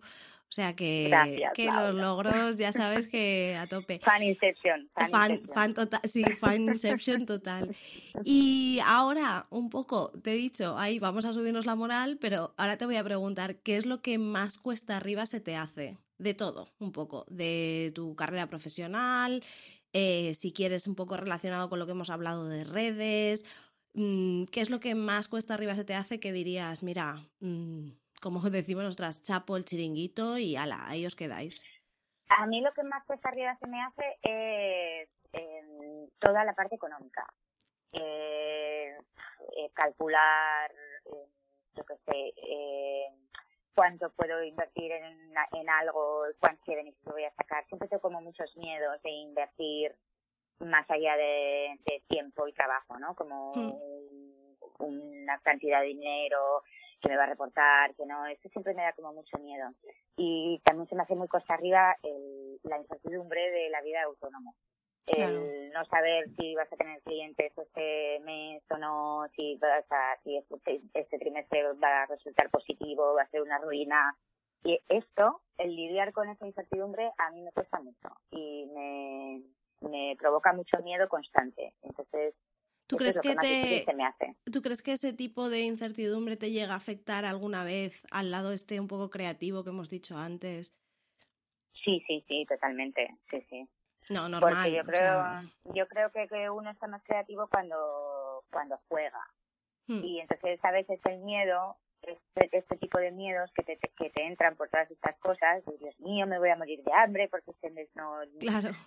[0.53, 1.11] o sea que,
[1.55, 4.01] que los logros ya sabes que a tope.
[4.05, 4.91] Fan Inception.
[5.11, 7.75] Fan, fan, total, sí, fan Inception total.
[8.23, 12.77] Y ahora, un poco, te he dicho, ahí vamos a subirnos la moral, pero ahora
[12.77, 15.97] te voy a preguntar, ¿qué es lo que más cuesta arriba se te hace?
[16.19, 19.43] De todo, un poco, de tu carrera profesional,
[19.95, 23.47] eh, si quieres un poco relacionado con lo que hemos hablado de redes,
[23.95, 27.91] ¿qué es lo que más cuesta arriba se te hace que dirías, mira, mm,
[28.21, 31.65] como decimos nosotras, chapo el chiringuito y ala, ahí os quedáis.
[32.29, 36.77] A mí lo que más cuesta arriba se me hace es em, toda la parte
[36.77, 37.27] económica.
[37.93, 38.97] Eh,
[39.57, 40.71] eh, calcular,
[41.07, 41.27] eh,
[41.75, 42.33] yo qué sé,
[43.75, 47.67] cuánto puedo invertir en, en algo, cuánto beneficio voy a sacar.
[47.67, 49.95] Siempre tengo como muchos miedos de invertir
[50.63, 53.15] más allá de, tiempo y trabajo, ¿no?
[53.15, 54.85] Como hmm.
[54.85, 56.63] una cantidad de dinero
[57.01, 59.71] que me va a reportar, que no, eso siempre me da como mucho miedo.
[60.17, 64.05] Y también se me hace muy costa arriba el, la incertidumbre de la vida de
[64.05, 64.55] autónomo.
[65.07, 70.17] El no saber si vas a tener clientes este mes o no, si vas a,
[70.23, 74.17] si este, este trimestre va a resultar positivo, va a ser una ruina.
[74.63, 79.43] Y esto, el lidiar con esa incertidumbre, a mí me cuesta mucho y me,
[79.83, 81.75] me provoca mucho miedo constante.
[81.83, 82.35] Entonces,
[82.87, 83.87] ¿Tú crees que, te,
[84.53, 88.53] ¿Tú crees que ese tipo de incertidumbre te llega a afectar alguna vez al lado
[88.53, 90.77] este un poco creativo que hemos dicho antes?
[91.73, 93.67] Sí, sí, sí, totalmente, sí, sí.
[94.11, 94.55] No, normal.
[94.55, 95.25] Porque yo creo,
[95.75, 99.27] yo creo que, que, uno está más creativo cuando, cuando juega.
[99.87, 100.05] Hmm.
[100.05, 104.27] Y entonces a veces el miedo este, este tipo de miedos que te, que te
[104.27, 107.71] entran por todas estas cosas, Dios mío, me voy a morir de hambre porque este
[107.71, 108.19] mes no,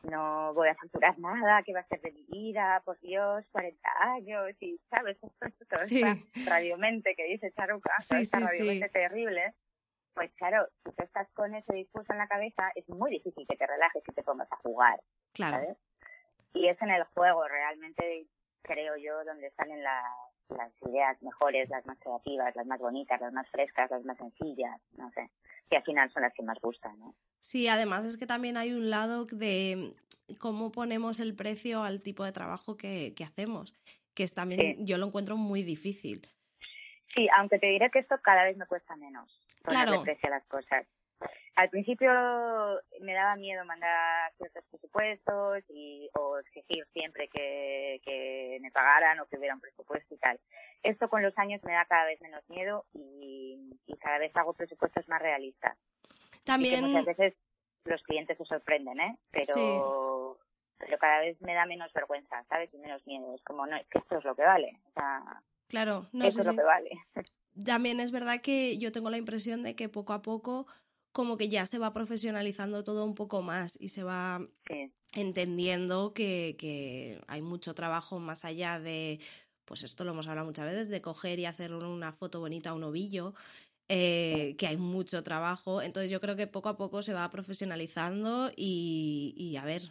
[0.03, 2.82] no voy a facturar nada, ¿qué va a ser de mi vida?
[2.84, 5.18] Por Dios, 40 años y, ¿sabes?
[5.70, 6.03] Todo sí.
[6.45, 9.53] radiomente que dice Charuca, sí, esta radiomente terrible.
[10.13, 13.57] Pues claro, si tú estás con ese discurso en la cabeza, es muy difícil que
[13.57, 15.01] te relajes y te pongas a jugar.
[15.34, 15.78] Claro.
[16.53, 18.28] Y es en el juego realmente,
[18.61, 20.05] creo yo, donde salen las
[20.50, 24.80] las ideas mejores, las más creativas, las más bonitas, las más frescas, las más sencillas,
[24.98, 25.30] no sé,
[25.70, 27.16] que al final son las que más gustan, ¿no?
[27.39, 29.93] Sí, además es que también hay un lado de
[30.39, 33.74] cómo ponemos el precio al tipo de trabajo que, que hacemos,
[34.14, 36.28] que es también, yo lo encuentro muy difícil.
[37.14, 40.46] Sí, aunque te diré que esto cada vez me cuesta menos ponerle precio a las
[40.46, 40.86] cosas.
[41.55, 42.11] Al principio
[42.99, 49.26] me daba miedo mandar ciertos presupuestos y, o exigir siempre que, que me pagaran o
[49.28, 50.39] que hubiera un presupuesto y tal.
[50.84, 54.53] Esto con los años me da cada vez menos miedo y, y cada vez hago
[54.53, 55.78] presupuestos más realistas.
[56.43, 56.86] También.
[56.86, 57.34] muchas veces
[57.86, 59.18] los clientes se sorprenden, ¿eh?
[59.32, 60.38] Pero,
[60.78, 62.74] pero cada vez me da menos vergüenza, ¿sabes?
[62.74, 63.34] Y menos miedo.
[63.34, 64.78] Es como, no, es que esto es lo que vale.
[64.89, 66.91] O sea, claro, no, eso es lo que vale.
[67.66, 70.68] También es verdad que yo tengo la impresión de que poco a poco
[71.16, 74.41] como que ya se va profesionalizando todo un poco más y se va
[75.13, 79.22] entendiendo que, que, hay mucho trabajo más allá de,
[79.63, 82.74] pues esto lo hemos hablado muchas veces, de coger y hacer una foto bonita a
[82.74, 83.34] un ovillo,
[83.88, 85.82] eh, que hay mucho trabajo.
[85.82, 89.84] Entonces yo creo que poco a poco se va profesionalizando y, y a ver,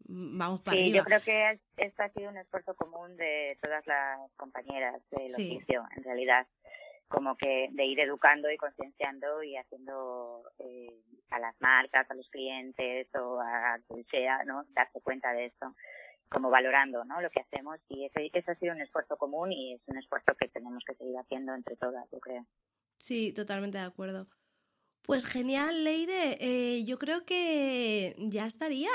[0.00, 4.30] vamos para sí, yo creo que esto ha sido un esfuerzo común de todas las
[4.36, 6.46] compañeras del oficio, en realidad
[7.08, 11.00] como que de ir educando y concienciando y haciendo eh,
[11.30, 14.64] a las marcas, a los clientes o a quien sea, ¿no?
[14.70, 15.74] Darse cuenta de esto,
[16.28, 17.20] como valorando, ¿no?
[17.20, 20.34] Lo que hacemos y ese, eso ha sido un esfuerzo común y es un esfuerzo
[20.38, 22.44] que tenemos que seguir haciendo entre todas, yo creo.
[22.98, 24.26] Sí, totalmente de acuerdo.
[25.02, 26.36] Pues genial, Leire.
[26.40, 28.90] Eh, yo creo que ya estaría.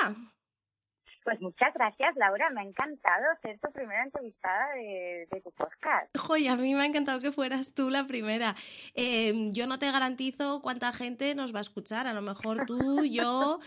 [1.24, 2.50] Pues muchas gracias, Laura.
[2.50, 6.08] Me ha encantado ser tu primera entrevistada de, tu podcast.
[6.18, 8.56] Joy, a mí me ha encantado que fueras tú la primera.
[8.96, 12.08] Em, yo no te garantizo cuánta gente nos va a escuchar.
[12.08, 13.60] A lo mejor tú, yo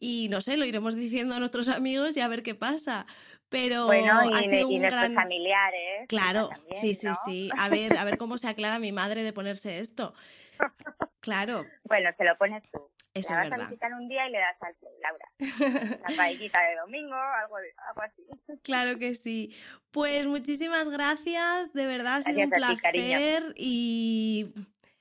[0.00, 3.06] y no sé, lo iremos diciendo a nuestros amigos y a ver qué pasa.
[3.50, 6.08] Pero bueno, y, nuestros familiares.
[6.08, 7.50] Claro, sí, sí, sí.
[7.58, 10.14] A ver, a ver cómo se aclara mi madre de ponerse esto.
[11.22, 11.64] Claro.
[11.84, 12.90] Bueno, se lo pones tú.
[13.14, 15.98] Eso la vas a visitar un día y le das al play, Laura.
[16.08, 18.24] La paellita de domingo, algo, algo así.
[18.62, 19.54] Claro que sí.
[19.90, 24.54] Pues muchísimas gracias, de verdad ha sido un placer y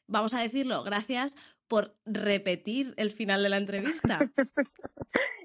[0.08, 1.36] vamos a decirlo, gracias
[1.68, 4.20] por repetir el final de la entrevista.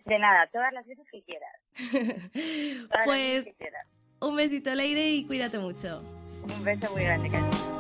[0.07, 1.51] De nada, todas las veces que quieras.
[3.05, 3.49] pues
[4.21, 6.01] un besito, Leire, y cuídate mucho.
[6.43, 7.76] Un beso muy grande, cariño.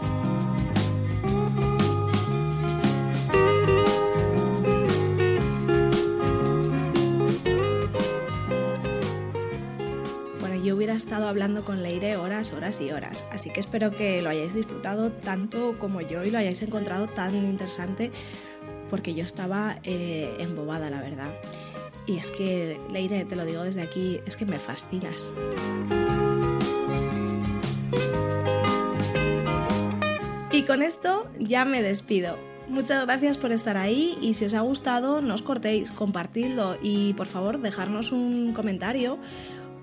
[10.67, 13.25] Yo hubiera estado hablando con Leire horas, horas y horas.
[13.31, 17.37] Así que espero que lo hayáis disfrutado tanto como yo y lo hayáis encontrado tan
[17.37, 18.11] interesante
[18.91, 21.33] porque yo estaba eh, embobada, la verdad.
[22.07, 25.31] Y es que, Leire, te lo digo desde aquí, es que me fascinas.
[30.51, 32.37] Y con esto ya me despido.
[32.69, 37.12] Muchas gracias por estar ahí y si os ha gustado no os cortéis, compartidlo y
[37.12, 39.19] por favor dejarnos un comentario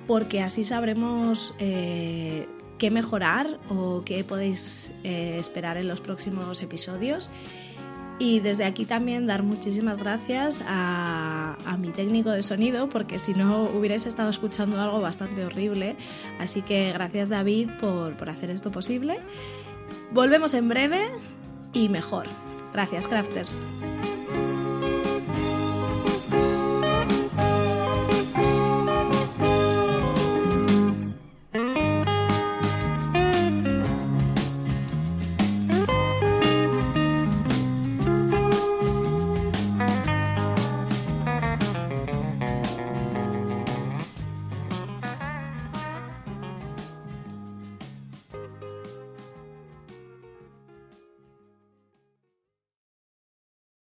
[0.08, 2.48] porque así sabremos eh,
[2.78, 7.30] qué mejorar o qué podéis eh, esperar en los próximos episodios.
[8.20, 13.64] Y desde aquí también dar muchísimas gracias a, mi técnico de sonido, porque si no
[13.64, 15.98] hubierais estado escuchando algo bastante horrible.
[16.40, 19.20] Así que gracias David por, por hacer esto posible.
[20.12, 21.02] Volvemos en breve
[21.74, 22.28] y mejor.
[22.72, 23.60] Gracias, crafters.